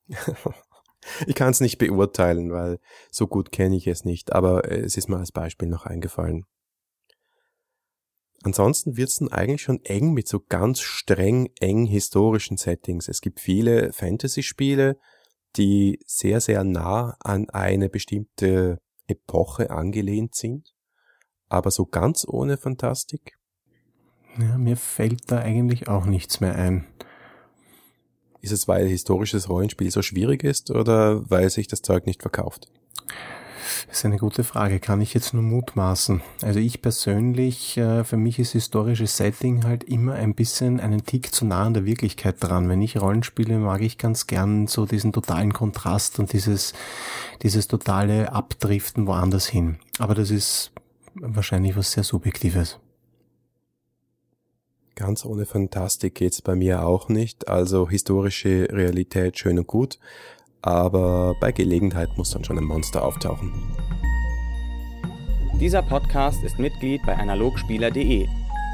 ich 1.26 1.34
kann 1.34 1.50
es 1.50 1.60
nicht 1.60 1.78
beurteilen, 1.78 2.52
weil 2.52 2.78
so 3.10 3.26
gut 3.26 3.52
kenne 3.52 3.76
ich 3.76 3.86
es 3.86 4.04
nicht, 4.04 4.32
aber 4.32 4.70
es 4.70 4.96
ist 4.96 5.08
mir 5.08 5.18
als 5.18 5.32
Beispiel 5.32 5.68
noch 5.68 5.86
eingefallen. 5.86 6.44
Ansonsten 8.42 8.96
wird's 8.96 9.18
dann 9.18 9.28
eigentlich 9.28 9.62
schon 9.62 9.84
eng 9.84 10.12
mit 10.12 10.26
so 10.26 10.40
ganz 10.40 10.80
streng 10.80 11.50
eng 11.60 11.84
historischen 11.84 12.56
Settings. 12.56 13.06
Es 13.08 13.20
gibt 13.20 13.38
viele 13.38 13.92
Fantasy-Spiele, 13.92 14.98
die 15.56 16.00
sehr, 16.06 16.40
sehr 16.40 16.64
nah 16.64 17.16
an 17.20 17.48
eine 17.50 17.88
bestimmte 17.88 18.80
Epoche 19.06 19.70
angelehnt 19.70 20.34
sind, 20.34 20.74
aber 21.48 21.70
so 21.70 21.86
ganz 21.86 22.26
ohne 22.28 22.56
Fantastik? 22.56 23.38
Ja, 24.38 24.56
mir 24.58 24.76
fällt 24.76 25.30
da 25.30 25.38
eigentlich 25.38 25.88
auch 25.88 26.06
nichts 26.06 26.40
mehr 26.40 26.54
ein. 26.54 26.86
Ist 28.40 28.52
es, 28.52 28.68
weil 28.68 28.86
historisches 28.86 29.48
Rollenspiel 29.48 29.90
so 29.90 30.02
schwierig 30.02 30.44
ist 30.44 30.70
oder 30.70 31.28
weil 31.28 31.50
sich 31.50 31.68
das 31.68 31.82
Zeug 31.82 32.06
nicht 32.06 32.22
verkauft? 32.22 32.72
Ist 33.90 34.04
eine 34.04 34.18
gute 34.18 34.44
Frage, 34.44 34.80
kann 34.80 35.00
ich 35.00 35.14
jetzt 35.14 35.32
nur 35.32 35.42
mutmaßen. 35.42 36.22
Also 36.42 36.58
ich 36.58 36.82
persönlich, 36.82 37.76
äh, 37.76 38.04
für 38.04 38.16
mich 38.16 38.38
ist 38.38 38.52
historisches 38.52 39.16
Setting 39.16 39.64
halt 39.64 39.84
immer 39.84 40.14
ein 40.14 40.34
bisschen 40.34 40.80
einen 40.80 41.04
Tick 41.04 41.34
zu 41.34 41.44
nah 41.44 41.64
an 41.64 41.74
der 41.74 41.84
Wirklichkeit 41.84 42.36
dran. 42.40 42.68
Wenn 42.68 42.82
ich 42.82 43.00
Rollenspiele 43.00 43.58
mag 43.58 43.80
ich 43.80 43.98
ganz 43.98 44.26
gern 44.26 44.66
so 44.66 44.86
diesen 44.86 45.12
totalen 45.12 45.52
Kontrast 45.52 46.18
und 46.18 46.32
dieses, 46.32 46.72
dieses 47.42 47.68
totale 47.68 48.32
Abdriften 48.32 49.06
woanders 49.06 49.46
hin. 49.46 49.78
Aber 49.98 50.14
das 50.14 50.30
ist 50.30 50.72
wahrscheinlich 51.14 51.76
was 51.76 51.92
sehr 51.92 52.04
Subjektives. 52.04 52.78
Ganz 55.00 55.24
ohne 55.24 55.46
Fantastik 55.46 56.14
geht's 56.14 56.42
bei 56.42 56.54
mir 56.54 56.84
auch 56.84 57.08
nicht. 57.08 57.48
Also 57.48 57.88
historische 57.88 58.68
Realität 58.70 59.38
schön 59.38 59.58
und 59.58 59.66
gut, 59.66 59.98
aber 60.62 61.34
bei 61.40 61.52
Gelegenheit 61.52 62.16
muss 62.16 62.30
dann 62.30 62.44
schon 62.44 62.58
ein 62.58 62.64
Monster 62.64 63.04
auftauchen. 63.04 63.52
Dieser 65.60 65.82
Podcast 65.82 66.42
ist 66.42 66.58
Mitglied 66.58 67.02
bei 67.04 67.16
analogspieler.de, 67.16 68.26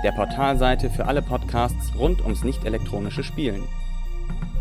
der 0.04 0.12
Portalseite 0.12 0.90
für 0.90 1.06
alle 1.06 1.22
Podcasts 1.22 1.92
rund 1.98 2.22
ums 2.22 2.44
nicht-elektronische 2.44 3.24
Spielen. 3.24 3.64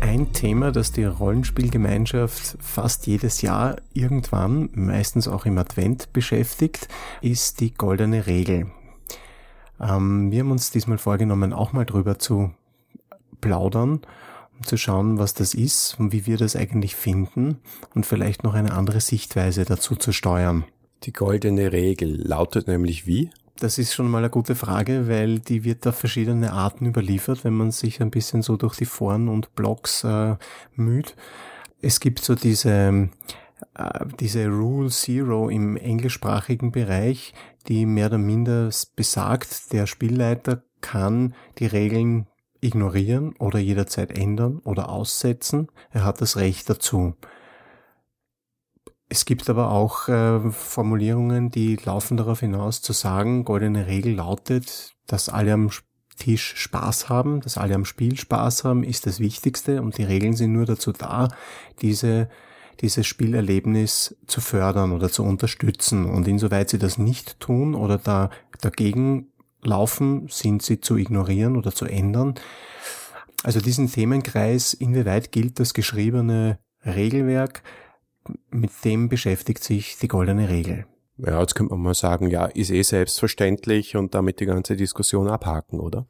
Ein 0.00 0.32
Thema, 0.32 0.72
das 0.72 0.92
die 0.92 1.04
Rollenspielgemeinschaft 1.04 2.58
fast 2.60 3.06
jedes 3.06 3.42
Jahr 3.42 3.76
irgendwann, 3.92 4.68
meistens 4.74 5.26
auch 5.26 5.46
im 5.46 5.56
Advent, 5.58 6.12
beschäftigt, 6.12 6.88
ist 7.22 7.60
die 7.60 7.72
goldene 7.72 8.26
Regel. 8.26 8.70
Ähm, 9.80 10.30
wir 10.30 10.40
haben 10.40 10.50
uns 10.50 10.70
diesmal 10.70 10.98
vorgenommen, 10.98 11.52
auch 11.52 11.72
mal 11.72 11.84
drüber 11.84 12.18
zu 12.18 12.50
plaudern 13.40 14.00
zu 14.62 14.76
schauen, 14.76 15.18
was 15.18 15.34
das 15.34 15.54
ist 15.54 15.98
und 15.98 16.12
wie 16.12 16.26
wir 16.26 16.36
das 16.36 16.56
eigentlich 16.56 16.96
finden 16.96 17.58
und 17.94 18.06
vielleicht 18.06 18.44
noch 18.44 18.54
eine 18.54 18.72
andere 18.72 19.00
Sichtweise 19.00 19.64
dazu 19.64 19.96
zu 19.96 20.12
steuern. 20.12 20.64
Die 21.04 21.12
goldene 21.12 21.72
Regel 21.72 22.26
lautet 22.26 22.66
nämlich 22.66 23.06
wie? 23.06 23.30
Das 23.58 23.78
ist 23.78 23.94
schon 23.94 24.10
mal 24.10 24.18
eine 24.18 24.30
gute 24.30 24.54
Frage, 24.54 25.08
weil 25.08 25.38
die 25.38 25.64
wird 25.64 25.86
auf 25.86 25.96
verschiedene 25.96 26.52
Arten 26.52 26.84
überliefert, 26.84 27.42
wenn 27.44 27.54
man 27.54 27.70
sich 27.70 28.02
ein 28.02 28.10
bisschen 28.10 28.42
so 28.42 28.56
durch 28.56 28.76
die 28.76 28.84
Foren 28.84 29.28
und 29.28 29.54
Blogs 29.54 30.04
äh, 30.04 30.36
müht. 30.74 31.16
Es 31.80 32.00
gibt 32.00 32.20
so 32.20 32.34
diese, 32.34 33.08
äh, 33.74 34.06
diese 34.20 34.48
Rule 34.48 34.90
Zero 34.90 35.48
im 35.48 35.76
englischsprachigen 35.76 36.70
Bereich, 36.70 37.32
die 37.66 37.86
mehr 37.86 38.08
oder 38.08 38.18
minder 38.18 38.70
besagt, 38.94 39.72
der 39.72 39.86
Spielleiter 39.86 40.62
kann 40.82 41.34
die 41.58 41.66
Regeln 41.66 42.26
ignorieren 42.60 43.34
oder 43.38 43.58
jederzeit 43.58 44.16
ändern 44.16 44.58
oder 44.64 44.88
aussetzen. 44.88 45.68
Er 45.90 46.04
hat 46.04 46.20
das 46.20 46.36
Recht 46.36 46.68
dazu. 46.68 47.14
Es 49.08 49.24
gibt 49.24 49.48
aber 49.48 49.70
auch 49.70 50.08
äh, 50.08 50.50
Formulierungen, 50.50 51.50
die 51.50 51.76
laufen 51.76 52.16
darauf 52.16 52.40
hinaus 52.40 52.82
zu 52.82 52.92
sagen, 52.92 53.44
goldene 53.44 53.86
Regel 53.86 54.14
lautet, 54.14 54.94
dass 55.06 55.28
alle 55.28 55.52
am 55.52 55.70
Tisch 56.16 56.54
Spaß 56.56 57.08
haben, 57.08 57.40
dass 57.40 57.58
alle 57.58 57.74
am 57.74 57.84
Spiel 57.84 58.16
Spaß 58.16 58.64
haben, 58.64 58.82
ist 58.82 59.06
das 59.06 59.20
Wichtigste 59.20 59.82
und 59.82 59.98
die 59.98 60.02
Regeln 60.04 60.34
sind 60.34 60.52
nur 60.52 60.64
dazu 60.64 60.92
da, 60.92 61.28
diese, 61.82 62.28
dieses 62.80 63.06
Spielerlebnis 63.06 64.16
zu 64.26 64.40
fördern 64.40 64.92
oder 64.92 65.10
zu 65.10 65.22
unterstützen. 65.22 66.06
Und 66.06 66.26
insoweit 66.26 66.70
sie 66.70 66.78
das 66.78 66.98
nicht 66.98 67.38
tun 67.38 67.74
oder 67.74 67.98
da 67.98 68.30
dagegen 68.60 69.28
laufen, 69.66 70.26
sind 70.28 70.62
sie 70.62 70.80
zu 70.80 70.96
ignorieren 70.96 71.56
oder 71.56 71.72
zu 71.72 71.84
ändern. 71.84 72.34
Also 73.42 73.60
diesen 73.60 73.90
Themenkreis, 73.90 74.74
inwieweit 74.74 75.32
gilt 75.32 75.60
das 75.60 75.74
geschriebene 75.74 76.58
Regelwerk, 76.84 77.62
mit 78.50 78.70
dem 78.84 79.08
beschäftigt 79.08 79.62
sich 79.62 79.98
die 79.98 80.08
goldene 80.08 80.48
Regel. 80.48 80.86
Ja, 81.18 81.40
jetzt 81.40 81.54
könnte 81.54 81.74
man 81.74 81.82
mal 81.82 81.94
sagen, 81.94 82.28
ja, 82.28 82.46
ist 82.46 82.70
eh 82.70 82.82
selbstverständlich 82.82 83.96
und 83.96 84.14
damit 84.14 84.40
die 84.40 84.46
ganze 84.46 84.76
Diskussion 84.76 85.28
abhaken, 85.28 85.80
oder? 85.80 86.06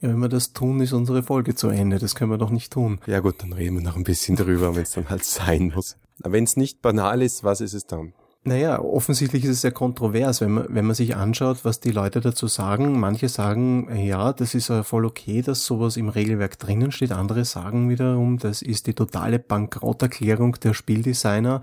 Ja, 0.00 0.08
wenn 0.08 0.18
wir 0.18 0.28
das 0.28 0.54
tun, 0.54 0.80
ist 0.80 0.92
unsere 0.92 1.22
Folge 1.22 1.54
zu 1.54 1.68
Ende. 1.68 1.98
Das 1.98 2.14
können 2.14 2.30
wir 2.30 2.38
doch 2.38 2.50
nicht 2.50 2.72
tun. 2.72 3.00
Ja 3.06 3.20
gut, 3.20 3.42
dann 3.42 3.52
reden 3.52 3.76
wir 3.76 3.82
noch 3.82 3.96
ein 3.96 4.04
bisschen 4.04 4.36
drüber, 4.36 4.74
wenn 4.74 4.82
es 4.82 4.92
dann 4.92 5.10
halt 5.10 5.24
sein 5.24 5.72
muss. 5.74 5.96
Wenn 6.18 6.44
es 6.44 6.56
nicht 6.56 6.80
banal 6.80 7.20
ist, 7.20 7.44
was 7.44 7.60
ist 7.60 7.74
es 7.74 7.86
dann? 7.86 8.14
Naja, 8.42 8.80
offensichtlich 8.80 9.44
ist 9.44 9.50
es 9.50 9.60
sehr 9.60 9.70
kontrovers, 9.70 10.40
wenn 10.40 10.52
man, 10.52 10.66
wenn 10.70 10.86
man 10.86 10.94
sich 10.94 11.14
anschaut, 11.14 11.64
was 11.64 11.80
die 11.80 11.90
Leute 11.90 12.20
dazu 12.20 12.46
sagen. 12.46 12.98
Manche 12.98 13.28
sagen, 13.28 13.94
ja, 13.94 14.32
das 14.32 14.54
ist 14.54 14.72
voll 14.84 15.04
okay, 15.04 15.42
dass 15.42 15.66
sowas 15.66 15.98
im 15.98 16.08
Regelwerk 16.08 16.58
drinnen 16.58 16.90
steht. 16.90 17.12
Andere 17.12 17.44
sagen 17.44 17.90
wiederum, 17.90 18.38
das 18.38 18.62
ist 18.62 18.86
die 18.86 18.94
totale 18.94 19.38
Bankrotterklärung 19.38 20.52
der 20.62 20.72
Spieldesigner, 20.72 21.60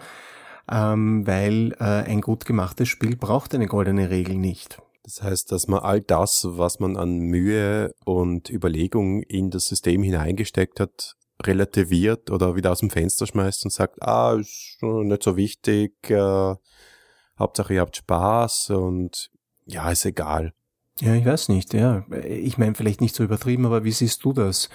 ähm, 0.72 1.26
weil 1.26 1.76
äh, 1.80 1.84
ein 1.84 2.22
gut 2.22 2.46
gemachtes 2.46 2.90
Spiel 2.90 3.16
braucht 3.16 3.56
eine 3.56 3.66
goldene 3.66 4.12
Regel 4.12 4.36
nicht. 4.36 4.80
Das 5.04 5.24
heißt, 5.24 5.52
dass 5.52 5.68
man 5.68 5.80
all 5.80 6.02
das, 6.02 6.46
was 6.48 6.80
man 6.80 6.96
an 6.96 7.18
Mühe 7.18 7.96
und 8.06 8.52
Überlegung 8.52 9.24
in 9.24 9.50
das 9.50 9.66
System 9.66 10.04
hineingesteckt 10.04 10.80
hat, 10.80 11.17
relativiert 11.44 12.32
oder 12.32 12.56
wieder 12.56 12.72
aus 12.72 12.80
dem 12.80 12.90
Fenster 12.90 13.28
schmeißt 13.28 13.66
und 13.66 13.72
sagt, 13.72 14.02
ah, 14.02 14.34
ist 14.34 14.78
nicht 14.82 15.24
so 15.24 15.38
wichtig, 15.38 16.10
äh, 16.10 16.56
Hauptsache 17.38 17.76
ihr 17.76 17.82
habt 17.82 17.98
Spaß 17.98 18.72
und 18.72 19.30
ja, 19.66 19.92
ist 19.92 20.06
egal. 20.06 20.54
Ja, 21.00 21.14
ich 21.14 21.26
weiß 21.26 21.50
nicht, 21.50 21.74
ja. 21.74 22.06
Ich 22.28 22.58
meine, 22.58 22.74
vielleicht 22.74 23.02
nicht 23.02 23.16
so 23.16 23.24
übertrieben, 23.24 23.66
aber 23.66 23.84
wie 23.84 23.92
siehst 23.92 24.24
du 24.24 24.34
das? 24.34 24.70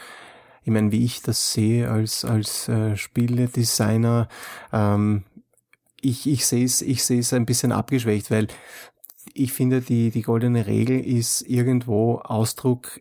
Ich 0.62 0.70
meine, 0.70 0.92
wie 0.92 1.04
ich 1.04 1.22
das 1.22 1.52
sehe 1.52 1.90
als, 1.90 2.24
als 2.24 2.68
äh, 2.68 2.96
Spieledesigner, 2.96 4.28
ähm, 4.72 5.24
ich, 6.00 6.28
ich 6.28 6.46
sehe 6.46 6.64
es 6.64 6.82
ich 6.82 7.02
sehe 7.04 7.24
ein 7.32 7.46
bisschen 7.46 7.72
abgeschwächt, 7.72 8.30
weil 8.30 8.48
ich 9.34 9.52
finde, 9.52 9.80
die, 9.80 10.10
die 10.10 10.22
goldene 10.22 10.66
Regel 10.66 11.00
ist 11.00 11.42
irgendwo 11.42 12.18
Ausdruck 12.18 13.00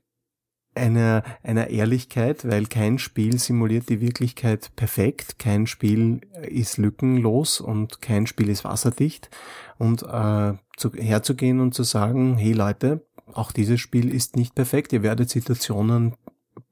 einer, 0.73 1.23
einer 1.43 1.67
Ehrlichkeit, 1.69 2.47
weil 2.47 2.65
kein 2.65 2.97
Spiel 2.97 3.37
simuliert 3.39 3.89
die 3.89 4.01
Wirklichkeit 4.01 4.71
perfekt, 4.75 5.37
kein 5.37 5.67
Spiel 5.67 6.21
ist 6.43 6.77
lückenlos 6.77 7.59
und 7.59 8.01
kein 8.01 8.25
Spiel 8.25 8.49
ist 8.49 8.63
wasserdicht. 8.63 9.29
Und 9.77 10.03
äh, 10.03 10.53
zu, 10.77 10.93
herzugehen 10.93 11.59
und 11.59 11.73
zu 11.73 11.83
sagen, 11.83 12.37
hey 12.37 12.53
Leute, 12.53 13.05
auch 13.33 13.51
dieses 13.51 13.79
Spiel 13.79 14.13
ist 14.13 14.35
nicht 14.35 14.55
perfekt, 14.55 14.93
ihr 14.93 15.03
werdet 15.03 15.29
Situationen 15.29 16.15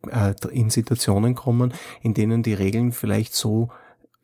äh, 0.09 0.33
in 0.51 0.69
Situationen 0.69 1.35
kommen, 1.35 1.73
in 2.01 2.13
denen 2.13 2.43
die 2.43 2.53
Regeln 2.53 2.91
vielleicht 2.91 3.33
so 3.33 3.69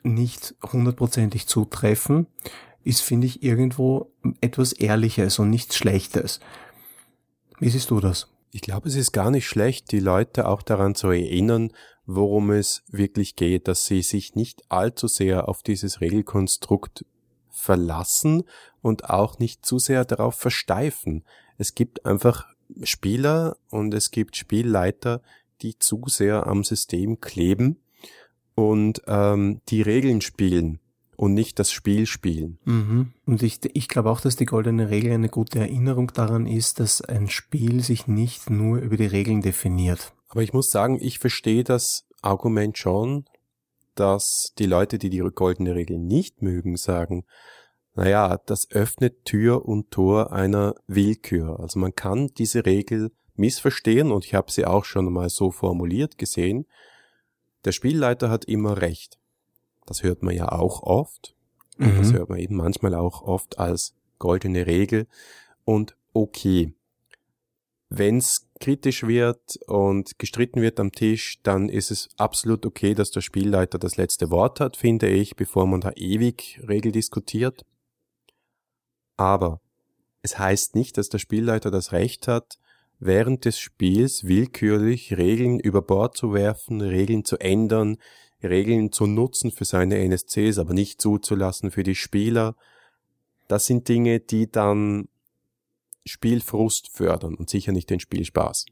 nicht 0.04 0.56
hundertprozentig 0.72 1.48
zutreffen, 1.48 2.28
ist, 2.84 3.02
finde 3.02 3.28
ich, 3.28 3.44
irgendwo 3.44 4.12
etwas 4.42 4.72
Ehrliches 4.72 5.40
und 5.40 5.50
nichts 5.50 5.76
Schlechtes. 5.76 6.40
Wie 7.60 7.70
siehst 7.70 7.90
du 7.90 8.00
das? 8.00 8.35
Ich 8.56 8.62
glaube, 8.62 8.88
es 8.88 8.96
ist 8.96 9.12
gar 9.12 9.32
nicht 9.32 9.50
schlecht, 9.50 9.92
die 9.92 10.00
Leute 10.00 10.48
auch 10.48 10.62
daran 10.62 10.96
zu 10.96 11.10
erinnern, 11.10 11.74
worum 12.06 12.52
es 12.52 12.84
wirklich 12.88 13.36
geht, 13.36 13.68
dass 13.68 13.86
sie 13.86 14.02
sich 14.02 14.34
nicht 14.36 14.64
allzu 14.70 15.10
sehr 15.10 15.50
auf 15.50 15.62
dieses 15.62 16.00
Regelkonstrukt 16.00 17.04
verlassen 17.50 18.44
und 18.82 19.10
auch 19.10 19.40
nicht 19.40 19.66
zu 19.66 19.78
sehr 19.78 20.06
darauf 20.06 20.36
versteifen. 20.36 21.26
Es 21.58 21.76
gibt 21.76 22.06
einfach 22.06 22.48
Spieler 22.84 23.58
und 23.72 23.94
es 23.94 24.10
gibt 24.10 24.38
Spielleiter, 24.38 25.22
die 25.62 25.78
zu 25.78 26.04
sehr 26.08 26.48
am 26.48 26.64
System 26.64 27.20
kleben 27.20 27.82
und 28.56 29.02
ähm, 29.06 29.60
die 29.68 29.82
Regeln 29.82 30.22
spielen 30.22 30.80
und 31.16 31.34
nicht 31.34 31.60
das 31.60 31.72
Spiel 31.72 32.06
spielen. 32.06 32.60
Mhm. 32.66 33.14
Und 33.26 33.44
ich, 33.44 33.60
ich 33.74 33.88
glaube 33.88 34.10
auch, 34.10 34.22
dass 34.22 34.36
die 34.36 34.46
goldene 34.46 34.90
Regel 34.90 35.12
eine 35.12 35.30
gute 35.30 35.60
Erinnerung 35.60 36.12
daran 36.14 36.46
ist, 36.48 36.80
dass 36.80 37.02
ein 37.02 37.30
Spiel 37.30 37.82
sich 37.82 38.08
nicht 38.08 38.50
nur 38.50 38.80
über 38.80 38.98
die 38.98 39.06
Regeln 39.06 39.42
definiert. 39.42 40.14
Aber 40.30 40.44
ich 40.44 40.54
muss 40.54 40.72
sagen, 40.72 41.00
ich 41.02 41.20
verstehe 41.20 41.64
das 41.64 42.06
Argument 42.22 42.78
schon, 42.78 43.26
dass 43.96 44.54
die 44.58 44.66
Leute, 44.66 44.98
die 44.98 45.10
die 45.10 45.20
goldene 45.20 45.76
Regel 45.76 45.98
nicht 45.98 46.42
mögen, 46.42 46.76
sagen, 46.76 47.24
naja, 47.94 48.38
das 48.46 48.70
öffnet 48.72 49.24
Tür 49.24 49.66
und 49.66 49.92
Tor 49.92 50.34
einer 50.34 50.76
Willkür. 50.86 51.60
Also 51.62 51.80
man 51.80 51.96
kann 51.96 52.28
diese 52.38 52.66
Regel 52.66 53.12
missverstehen 53.36 54.12
und 54.12 54.26
ich 54.26 54.34
habe 54.34 54.52
sie 54.52 54.66
auch 54.66 54.84
schon 54.84 55.12
mal 55.12 55.30
so 55.30 55.52
formuliert 55.52 56.18
gesehen. 56.18 56.66
Der 57.64 57.72
Spielleiter 57.72 58.30
hat 58.30 58.46
immer 58.46 58.82
recht. 58.82 59.18
Das 59.86 60.04
hört 60.04 60.24
man 60.24 60.36
ja 60.36 60.52
auch 60.52 60.84
oft. 60.84 61.36
Mhm. 61.78 61.98
Das 61.98 62.14
hört 62.14 62.30
man 62.30 62.40
eben 62.40 62.56
manchmal 62.56 62.96
auch 62.96 63.22
oft 63.22 63.60
als 63.60 63.96
goldene 64.20 64.66
Regel. 64.66 65.08
Und 65.64 65.96
okay, 66.14 66.74
wenn 67.90 68.18
es 68.18 68.48
kritisch 68.60 69.04
wird 69.04 69.58
und 69.68 70.18
gestritten 70.18 70.62
wird 70.62 70.80
am 70.80 70.92
Tisch, 70.92 71.40
dann 71.44 71.70
ist 71.70 71.92
es 71.92 72.10
absolut 72.18 72.66
okay, 72.66 72.94
dass 72.94 73.12
der 73.12 73.22
Spielleiter 73.22 73.78
das 73.78 73.98
letzte 73.98 74.32
Wort 74.32 74.60
hat, 74.60 74.78
finde 74.78 75.08
ich, 75.08 75.36
bevor 75.36 75.68
man 75.68 75.82
da 75.82 75.92
ewig 75.96 76.60
Regel 76.68 76.92
diskutiert. 76.92 77.66
Aber 79.18 79.62
es 80.22 80.40
heißt 80.40 80.76
nicht, 80.76 80.98
dass 80.98 81.10
der 81.10 81.20
Spielleiter 81.20 81.70
das 81.70 81.92
Recht 81.92 82.28
hat, 82.28 82.58
während 83.00 83.46
des 83.46 83.60
Spiels 83.60 84.24
willkürlich 84.24 85.18
Regeln 85.18 85.60
über 85.60 85.82
Bord 85.82 86.18
zu 86.18 86.34
werfen, 86.34 86.82
Regeln 86.82 87.26
zu 87.26 87.38
ändern, 87.38 87.98
Regeln 88.44 88.92
zu 88.92 89.08
nutzen 89.08 89.52
für 89.52 89.66
seine 89.66 89.98
NSCs, 90.00 90.58
aber 90.58 90.74
nicht 90.74 91.02
zuzulassen 91.02 91.72
für 91.72 91.84
die 91.84 91.96
Spieler. 91.96 92.56
Das 93.48 93.66
sind 93.66 93.88
Dinge, 93.88 94.20
die 94.20 94.52
dann 94.52 95.08
Spielfrust 96.08 96.90
fördern 96.94 97.36
und 97.36 97.50
sicher 97.50 97.72
nicht 97.72 97.90
den 97.90 98.00
Spielspaß. 98.00 98.66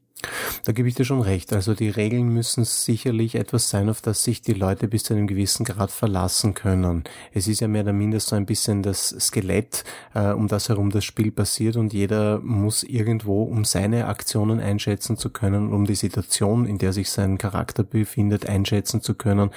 Da 0.64 0.72
gebe 0.72 0.88
ich 0.88 0.94
dir 0.94 1.04
schon 1.04 1.20
recht. 1.20 1.52
Also 1.52 1.74
die 1.74 1.90
Regeln 1.90 2.28
müssen 2.28 2.64
sicherlich 2.64 3.34
etwas 3.34 3.68
sein, 3.68 3.88
auf 3.88 4.00
das 4.00 4.24
sich 4.24 4.42
die 4.42 4.54
Leute 4.54 4.88
bis 4.88 5.02
zu 5.02 5.14
einem 5.14 5.26
gewissen 5.26 5.64
Grad 5.64 5.90
verlassen 5.90 6.54
können. 6.54 7.04
Es 7.32 7.48
ist 7.48 7.60
ja 7.60 7.68
mehr 7.68 7.82
oder 7.82 7.92
minder 7.92 8.20
so 8.20 8.36
ein 8.36 8.46
bisschen 8.46 8.82
das 8.82 9.08
Skelett, 9.18 9.84
äh, 10.14 10.30
um 10.30 10.48
das 10.48 10.68
herum 10.68 10.90
das 10.90 11.04
Spiel 11.04 11.30
passiert 11.30 11.76
und 11.76 11.92
jeder 11.92 12.40
muss 12.40 12.82
irgendwo, 12.82 13.42
um 13.42 13.64
seine 13.64 14.06
Aktionen 14.06 14.60
einschätzen 14.60 15.16
zu 15.16 15.30
können, 15.30 15.72
um 15.72 15.84
die 15.84 15.94
Situation, 15.94 16.66
in 16.66 16.78
der 16.78 16.92
sich 16.92 17.10
sein 17.10 17.36
Charakter 17.38 17.82
befindet, 17.82 18.48
einschätzen 18.48 19.02
zu 19.02 19.14
können, 19.14 19.50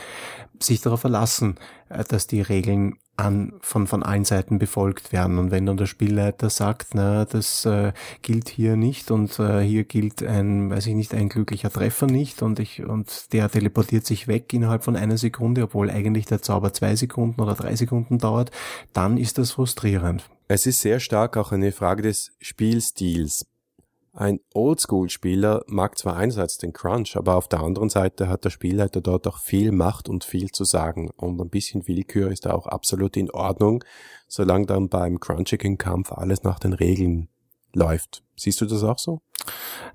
sich 0.60 0.82
darauf 0.82 1.02
verlassen, 1.02 1.56
äh, 1.90 2.04
dass 2.04 2.28
die 2.28 2.42
Regeln 2.42 2.96
an, 3.18 3.54
von, 3.62 3.88
von 3.88 4.04
allen 4.04 4.26
Seiten 4.26 4.60
befolgt 4.60 5.12
werden. 5.12 5.40
Und 5.40 5.52
wenn 5.52 5.66
dann 5.66 5.78
der 5.78 5.88
Spielleiter 5.88 6.50
sagt, 6.50 6.90
na, 6.94 7.26
das 7.26 7.66
äh, 7.66 7.92
gilt 8.22 8.48
hier 8.48 8.76
nicht 8.76 9.12
und 9.12 9.40
äh, 9.40 9.62
hier 9.62 9.84
gilt 9.84 10.24
ein, 10.24 10.70
weiß 10.70 10.86
ich 10.88 10.96
nicht, 10.96 11.14
ein 11.14 11.28
glücklicher 11.28 11.72
Treffer 11.72 12.06
nicht 12.06 12.42
und 12.42 12.60
ich, 12.60 12.86
und 12.86 13.34
der 13.34 13.50
teleportiert 13.50 14.06
sich 14.06 14.28
weg 14.28 14.54
innerhalb 14.54 14.84
von 14.84 14.96
einer 14.96 15.18
Sekunde, 15.18 15.64
obwohl 15.64 15.90
eigentlich 15.90 16.28
der 16.28 16.42
Zauber 16.42 16.72
zwei 16.74 16.96
Sekunden 16.96 17.42
oder 17.42 17.56
drei 17.56 17.76
Sekunden 17.76 18.20
dauert, 18.20 18.52
dann 18.94 19.18
ist 19.18 19.38
das 19.38 19.52
frustrierend. 19.52 20.30
Es 20.48 20.66
ist 20.66 20.82
sehr 20.82 21.00
stark 21.00 21.36
auch 21.36 21.52
eine 21.52 21.72
Frage 21.72 22.04
des 22.04 22.32
Spielstils. 22.40 23.46
Ein 24.20 24.40
Oldschool-Spieler 24.56 25.64
mag 25.68 25.96
zwar 25.96 26.16
einerseits 26.18 26.58
den 26.58 26.74
Crunch, 26.74 27.16
aber 27.16 27.36
auf 27.36 27.48
der 27.48 27.60
anderen 27.60 27.90
Seite 27.90 28.28
hat 28.28 28.46
der 28.46 28.50
Spielleiter 28.50 29.00
dort 29.00 29.28
auch 29.28 29.38
viel 29.38 29.72
Macht 29.72 30.10
und 30.10 30.24
viel 30.24 30.50
zu 30.50 30.64
sagen. 30.64 31.12
Und 31.18 31.40
ein 31.40 31.52
bisschen 31.52 31.88
Willkür 31.88 32.32
ist 32.32 32.48
da 32.48 32.54
auch 32.54 32.66
absolut 32.66 33.16
in 33.16 33.30
Ordnung, 33.30 33.84
solange 34.28 34.66
dann 34.66 34.90
beim 34.90 35.20
crunchigen 35.20 35.78
Kampf 35.78 36.12
alles 36.12 36.42
nach 36.42 36.58
den 36.58 36.74
Regeln 36.74 37.30
läuft. 37.74 38.24
Siehst 38.36 38.60
du 38.60 38.66
das 38.66 38.84
auch 38.84 38.98
so? 38.98 39.22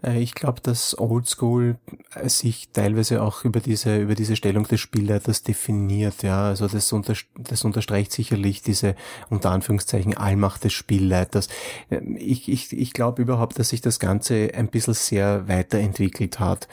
Äh, 0.02 0.20
ich 0.20 0.34
glaube, 0.34 0.60
dass 0.60 0.98
Oldschool 0.98 1.76
äh, 2.14 2.28
sich 2.28 2.68
teilweise 2.72 3.22
auch 3.22 3.44
über 3.44 3.60
diese, 3.60 3.98
über 3.98 4.14
diese 4.14 4.36
Stellung 4.36 4.66
des 4.66 4.80
Spielleiters 4.80 5.42
definiert, 5.42 6.22
ja. 6.22 6.46
Also 6.46 6.68
das, 6.68 6.92
unter, 6.92 7.14
das 7.38 7.64
unterstreicht 7.64 8.12
sicherlich 8.12 8.62
diese, 8.62 8.94
unter 9.30 9.50
Anführungszeichen, 9.50 10.16
Allmacht 10.16 10.64
des 10.64 10.72
Spielleiters. 10.72 11.48
Ähm, 11.90 12.16
ich, 12.18 12.48
ich, 12.48 12.72
ich 12.72 12.92
glaube 12.92 13.22
überhaupt, 13.22 13.58
dass 13.58 13.70
sich 13.70 13.80
das 13.80 13.98
Ganze 13.98 14.50
ein 14.54 14.68
bisschen 14.68 14.94
sehr 14.94 15.48
weiterentwickelt 15.48 16.40
hat. 16.40 16.68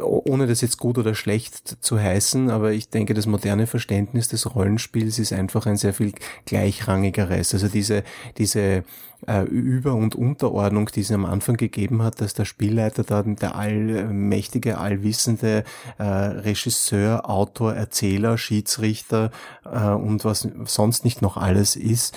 Ohne 0.00 0.46
das 0.46 0.60
jetzt 0.60 0.78
gut 0.78 0.98
oder 0.98 1.14
schlecht 1.14 1.76
zu 1.84 2.00
heißen, 2.00 2.50
aber 2.50 2.72
ich 2.72 2.88
denke, 2.88 3.14
das 3.14 3.26
moderne 3.26 3.66
Verständnis 3.66 4.28
des 4.28 4.54
Rollenspiels 4.54 5.18
ist 5.18 5.32
einfach 5.32 5.66
ein 5.66 5.76
sehr 5.76 5.94
viel 5.94 6.12
gleichrangigeres. 6.46 7.54
Also 7.54 7.68
diese, 7.68 8.02
diese 8.38 8.84
äh, 9.26 9.42
Über- 9.42 9.94
und 9.94 10.14
Unterordnung, 10.14 10.90
die 10.94 11.00
es 11.00 11.10
am 11.10 11.24
Anfang 11.24 11.56
gegeben 11.56 12.02
hat, 12.02 12.20
dass 12.20 12.34
der 12.34 12.44
Spielleiter 12.44 13.04
da 13.04 13.22
der 13.22 13.56
allmächtige, 13.56 14.78
allwissende 14.78 15.64
äh, 15.98 16.04
Regisseur, 16.04 17.28
Autor, 17.28 17.74
Erzähler, 17.74 18.38
Schiedsrichter 18.38 19.30
äh, 19.64 19.88
und 19.90 20.24
was 20.24 20.48
sonst 20.64 21.04
nicht 21.04 21.22
noch 21.22 21.36
alles 21.36 21.76
ist, 21.76 22.16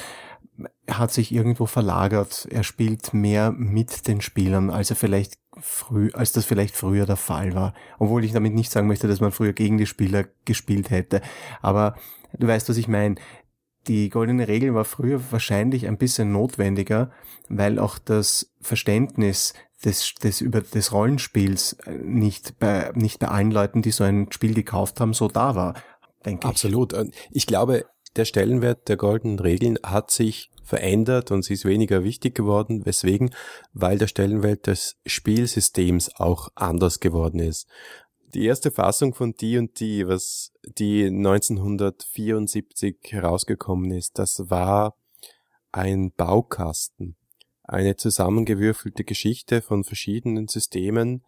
hat 0.90 1.12
sich 1.12 1.32
irgendwo 1.32 1.66
verlagert. 1.66 2.48
Er 2.50 2.64
spielt 2.64 3.14
mehr 3.14 3.52
mit 3.52 4.08
den 4.08 4.22
Spielern, 4.22 4.70
als 4.70 4.90
er 4.90 4.96
vielleicht 4.96 5.38
früh, 5.60 6.10
als 6.14 6.32
das 6.32 6.46
vielleicht 6.46 6.76
früher 6.76 7.06
der 7.06 7.16
Fall 7.16 7.54
war. 7.54 7.74
Obwohl 8.00 8.24
ich 8.24 8.32
damit 8.32 8.54
nicht 8.54 8.72
sagen 8.72 8.88
möchte, 8.88 9.08
dass 9.08 9.20
man 9.20 9.32
früher 9.32 9.54
gegen 9.54 9.78
die 9.78 9.86
Spieler 9.86 10.26
gespielt 10.46 10.90
hätte. 10.90 11.22
Aber 11.62 11.96
du 12.38 12.48
weißt, 12.48 12.70
was 12.70 12.78
ich 12.78 12.88
meine 12.88 13.16
die 13.88 14.10
goldene 14.10 14.48
Regel 14.48 14.74
war 14.74 14.86
früher 14.86 15.22
wahrscheinlich 15.32 15.88
ein 15.88 15.98
bisschen 15.98 16.32
notwendiger, 16.32 17.12
weil 17.50 17.80
auch 17.80 17.98
das 17.98 18.52
Verständnis 18.62 19.54
des, 19.84 20.16
des 20.16 20.42
über 20.42 20.62
des 20.62 20.92
Rollenspiels 20.92 21.74
äh, 21.86 21.92
nicht 21.92 22.60
bei 22.60 22.92
nicht 22.96 23.20
bei 23.20 23.28
allen 23.28 23.52
Leuten, 23.52 23.82
die 23.82 23.92
so 23.92 24.04
ein 24.04 24.32
Spiel 24.32 24.54
gekauft 24.54 25.00
haben, 25.00 25.14
so 25.14 25.28
da 25.28 25.56
war. 25.56 25.76
Denke 26.26 26.48
Absolut. 26.48 26.94
Ich. 26.94 27.30
ich 27.32 27.48
glaube, 27.48 27.86
der 28.16 28.26
Stellenwert 28.26 28.88
der 28.88 28.98
goldenen 28.98 29.40
Regeln 29.40 29.78
hat 29.84 30.12
sich 30.12 30.50
verändert 30.64 31.32
und 31.32 31.44
sie 31.44 31.54
ist 31.54 31.66
weniger 31.66 32.04
wichtig 32.04 32.36
geworden. 32.36 32.86
Weswegen? 32.86 33.34
Weil 33.74 33.98
der 33.98 34.08
Stellenwert 34.08 34.68
des 34.68 34.98
Spielsystems 35.06 36.12
auch 36.16 36.50
anders 36.56 37.00
geworden 37.00 37.40
ist 37.40 37.68
die 38.38 38.46
erste 38.46 38.70
Fassung 38.70 39.14
von 39.16 39.34
D&D, 39.34 40.08
was 40.08 40.54
die 40.78 41.06
1974 41.06 42.98
herausgekommen 43.10 43.90
ist, 43.90 44.20
das 44.20 44.52
war 44.52 44.96
ein 45.72 46.12
Baukasten. 46.12 47.16
Eine 47.64 47.96
zusammengewürfelte 47.96 49.04
Geschichte 49.04 49.64
von 49.64 49.84
verschiedenen 49.84 50.48
Systemen, 50.48 51.24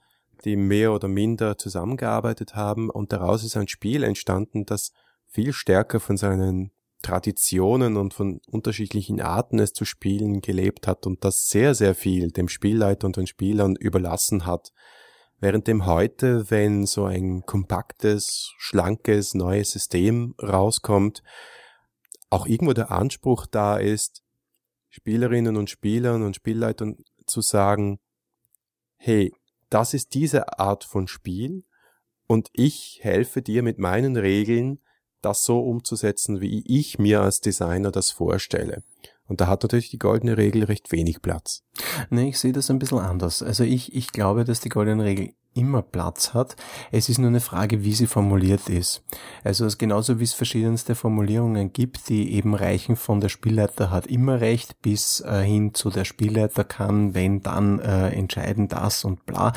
die 0.45 0.55
mehr 0.55 0.93
oder 0.93 1.07
minder 1.07 1.57
zusammengearbeitet 1.57 2.53
haben 2.55 2.91
und 2.91 3.11
daraus 3.11 3.43
ist 3.43 3.57
ein 3.57 3.67
Spiel 3.67 4.03
entstanden, 4.03 4.67
das 4.67 4.91
viel 5.25 5.51
stärker 5.51 5.99
von 5.99 6.15
seinen 6.15 6.69
Traditionen 7.01 7.97
und 7.97 8.13
von 8.13 8.39
unterschiedlichen 8.51 9.19
Arten 9.19 9.57
es 9.57 9.73
zu 9.73 9.83
spielen 9.83 10.41
gelebt 10.41 10.85
hat 10.85 11.07
und 11.07 11.25
das 11.25 11.47
sehr, 11.47 11.73
sehr 11.73 11.95
viel 11.95 12.29
dem 12.29 12.49
Spielleiter 12.49 13.07
und 13.07 13.17
den 13.17 13.25
Spielern 13.25 13.75
überlassen 13.75 14.45
hat. 14.45 14.71
Währenddem 15.39 15.85
heute, 15.85 16.49
wenn 16.51 16.85
so 16.85 17.05
ein 17.05 17.43
kompaktes, 17.45 18.53
schlankes, 18.57 19.33
neues 19.33 19.71
System 19.71 20.35
rauskommt, 20.41 21.23
auch 22.29 22.45
irgendwo 22.45 22.73
der 22.73 22.91
Anspruch 22.91 23.45
da 23.45 23.77
ist, 23.77 24.23
Spielerinnen 24.89 25.55
und 25.55 25.69
Spielern 25.69 26.23
und 26.23 26.35
Spielleitern 26.35 26.97
zu 27.25 27.41
sagen, 27.41 27.99
hey, 28.97 29.33
das 29.69 29.93
ist 29.93 30.13
diese 30.13 30.59
Art 30.59 30.83
von 30.83 31.07
Spiel 31.07 31.63
und 32.27 32.49
ich 32.53 32.99
helfe 33.01 33.41
dir 33.41 33.63
mit 33.63 33.79
meinen 33.79 34.17
Regeln, 34.17 34.79
das 35.21 35.43
so 35.43 35.59
umzusetzen, 35.61 36.41
wie 36.41 36.63
ich 36.65 36.99
mir 36.99 37.21
als 37.21 37.41
Designer 37.41 37.91
das 37.91 38.11
vorstelle. 38.11 38.83
Und 39.29 39.39
da 39.41 39.47
hat 39.47 39.63
natürlich 39.63 39.89
die 39.89 39.99
goldene 39.99 40.37
Regel 40.37 40.63
recht 40.63 40.91
wenig 40.91 41.21
Platz. 41.21 41.63
Nee, 42.09 42.29
ich 42.29 42.39
sehe 42.39 42.51
das 42.51 42.69
ein 42.69 42.79
bisschen 42.79 42.99
anders. 42.99 43.41
Also 43.43 43.63
ich, 43.63 43.95
ich 43.95 44.11
glaube, 44.11 44.43
dass 44.43 44.59
die 44.59 44.69
goldene 44.69 45.03
Regel 45.03 45.33
immer 45.59 45.81
Platz 45.81 46.33
hat. 46.33 46.55
Es 46.91 47.09
ist 47.09 47.17
nur 47.17 47.29
eine 47.29 47.41
Frage, 47.41 47.83
wie 47.83 47.93
sie 47.93 48.07
formuliert 48.07 48.69
ist. 48.69 49.03
Also 49.43 49.67
genauso 49.77 50.19
wie 50.19 50.23
es 50.23 50.33
verschiedenste 50.33 50.95
Formulierungen 50.95 51.73
gibt, 51.73 52.09
die 52.09 52.33
eben 52.33 52.55
reichen 52.55 52.95
von 52.95 53.19
der 53.19 53.29
Spielleiter 53.29 53.91
hat 53.91 54.07
immer 54.07 54.41
recht 54.41 54.81
bis 54.81 55.21
äh, 55.21 55.41
hin 55.41 55.73
zu 55.73 55.89
der 55.89 56.05
Spielleiter 56.05 56.63
kann, 56.63 57.13
wenn 57.13 57.41
dann 57.41 57.79
äh, 57.79 58.09
entscheiden 58.09 58.67
das 58.67 59.03
und 59.03 59.25
bla, 59.25 59.53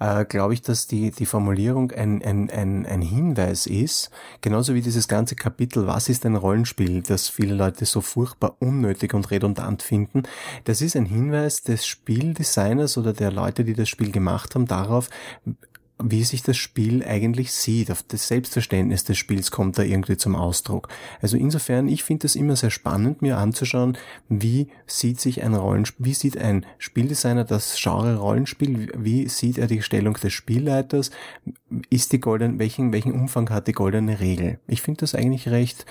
äh, 0.00 0.24
glaube 0.24 0.54
ich, 0.54 0.62
dass 0.62 0.86
die, 0.86 1.10
die 1.10 1.26
Formulierung 1.26 1.92
ein, 1.92 2.22
ein, 2.22 2.50
ein, 2.50 2.86
ein 2.86 3.02
Hinweis 3.02 3.66
ist, 3.66 4.10
genauso 4.40 4.74
wie 4.74 4.82
dieses 4.82 5.08
ganze 5.08 5.36
Kapitel, 5.36 5.86
was 5.86 6.08
ist 6.08 6.26
ein 6.26 6.36
Rollenspiel, 6.36 7.02
das 7.02 7.28
viele 7.28 7.54
Leute 7.54 7.84
so 7.86 8.00
furchtbar 8.00 8.56
unnötig 8.58 9.14
und 9.14 9.30
redundant 9.30 9.82
finden. 9.82 10.22
Das 10.64 10.82
ist 10.82 10.96
ein 10.96 11.06
Hinweis 11.06 11.62
des 11.62 11.86
Spieldesigners 11.86 12.98
oder 12.98 13.12
der 13.12 13.32
Leute, 13.32 13.64
die 13.64 13.74
das 13.74 13.88
Spiel 13.88 14.10
gemacht 14.10 14.54
haben, 14.54 14.66
darauf, 14.66 15.08
wie 16.02 16.22
sich 16.22 16.42
das 16.42 16.56
Spiel 16.56 17.04
eigentlich 17.04 17.52
sieht. 17.52 17.90
Auf 17.90 18.02
das 18.02 18.28
Selbstverständnis 18.28 19.04
des 19.04 19.18
Spiels 19.18 19.50
kommt 19.50 19.78
da 19.78 19.82
irgendwie 19.82 20.16
zum 20.16 20.36
Ausdruck. 20.36 20.88
Also 21.20 21.36
insofern, 21.36 21.88
ich 21.88 22.04
finde 22.04 22.26
es 22.26 22.36
immer 22.36 22.56
sehr 22.56 22.70
spannend, 22.70 23.20
mir 23.20 23.38
anzuschauen, 23.38 23.98
wie 24.28 24.68
sieht 24.86 25.20
sich 25.20 25.42
ein 25.42 25.54
Rollenspiel, 25.54 26.06
wie 26.06 26.14
sieht 26.14 26.38
ein 26.38 26.64
Spieldesigner 26.78 27.44
das 27.44 27.76
Genre 27.80 28.16
Rollenspiel, 28.16 28.92
wie 28.96 29.28
sieht 29.28 29.58
er 29.58 29.66
die 29.66 29.82
Stellung 29.82 30.14
des 30.14 30.32
Spielleiters, 30.32 31.10
ist 31.90 32.12
die 32.12 32.20
goldene, 32.20 32.58
welchen, 32.58 32.92
welchen 32.92 33.12
Umfang 33.12 33.50
hat 33.50 33.66
die 33.66 33.72
goldene 33.72 34.20
Regel? 34.20 34.60
Ich 34.68 34.82
finde 34.82 35.00
das 35.00 35.14
eigentlich 35.14 35.48
recht, 35.48 35.84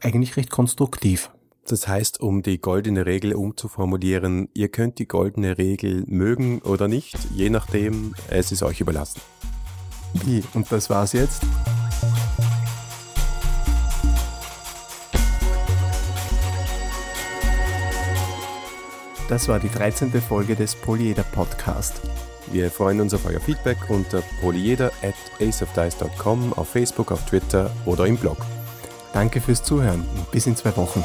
eigentlich 0.00 0.36
recht 0.36 0.50
konstruktiv. 0.50 1.30
Das 1.66 1.88
heißt, 1.88 2.20
um 2.20 2.42
die 2.42 2.60
goldene 2.60 3.06
Regel 3.06 3.34
umzuformulieren, 3.34 4.48
ihr 4.52 4.68
könnt 4.68 4.98
die 4.98 5.08
goldene 5.08 5.56
Regel 5.56 6.04
mögen 6.06 6.60
oder 6.60 6.88
nicht, 6.88 7.16
je 7.34 7.48
nachdem, 7.48 8.14
es 8.28 8.52
ist 8.52 8.62
euch 8.62 8.80
überlassen. 8.82 9.20
Und 10.52 10.70
das 10.70 10.90
war's 10.90 11.12
jetzt? 11.12 11.42
Das 19.28 19.48
war 19.48 19.58
die 19.58 19.70
13. 19.70 20.12
Folge 20.20 20.54
des 20.54 20.74
Polyeder 20.74 21.24
Podcast. 21.24 22.02
Wir 22.52 22.70
freuen 22.70 23.00
uns 23.00 23.14
auf 23.14 23.24
euer 23.24 23.40
Feedback 23.40 23.78
unter 23.88 24.22
polyeder 24.42 24.92
at 25.02 25.14
aceofdice.com, 25.40 26.52
auf 26.52 26.68
Facebook, 26.68 27.10
auf 27.10 27.24
Twitter 27.24 27.70
oder 27.86 28.06
im 28.06 28.18
Blog. 28.18 28.36
Danke 29.14 29.40
fürs 29.40 29.62
Zuhören 29.62 30.04
und 30.16 30.30
bis 30.30 30.46
in 30.46 30.56
zwei 30.56 30.76
Wochen. 30.76 31.04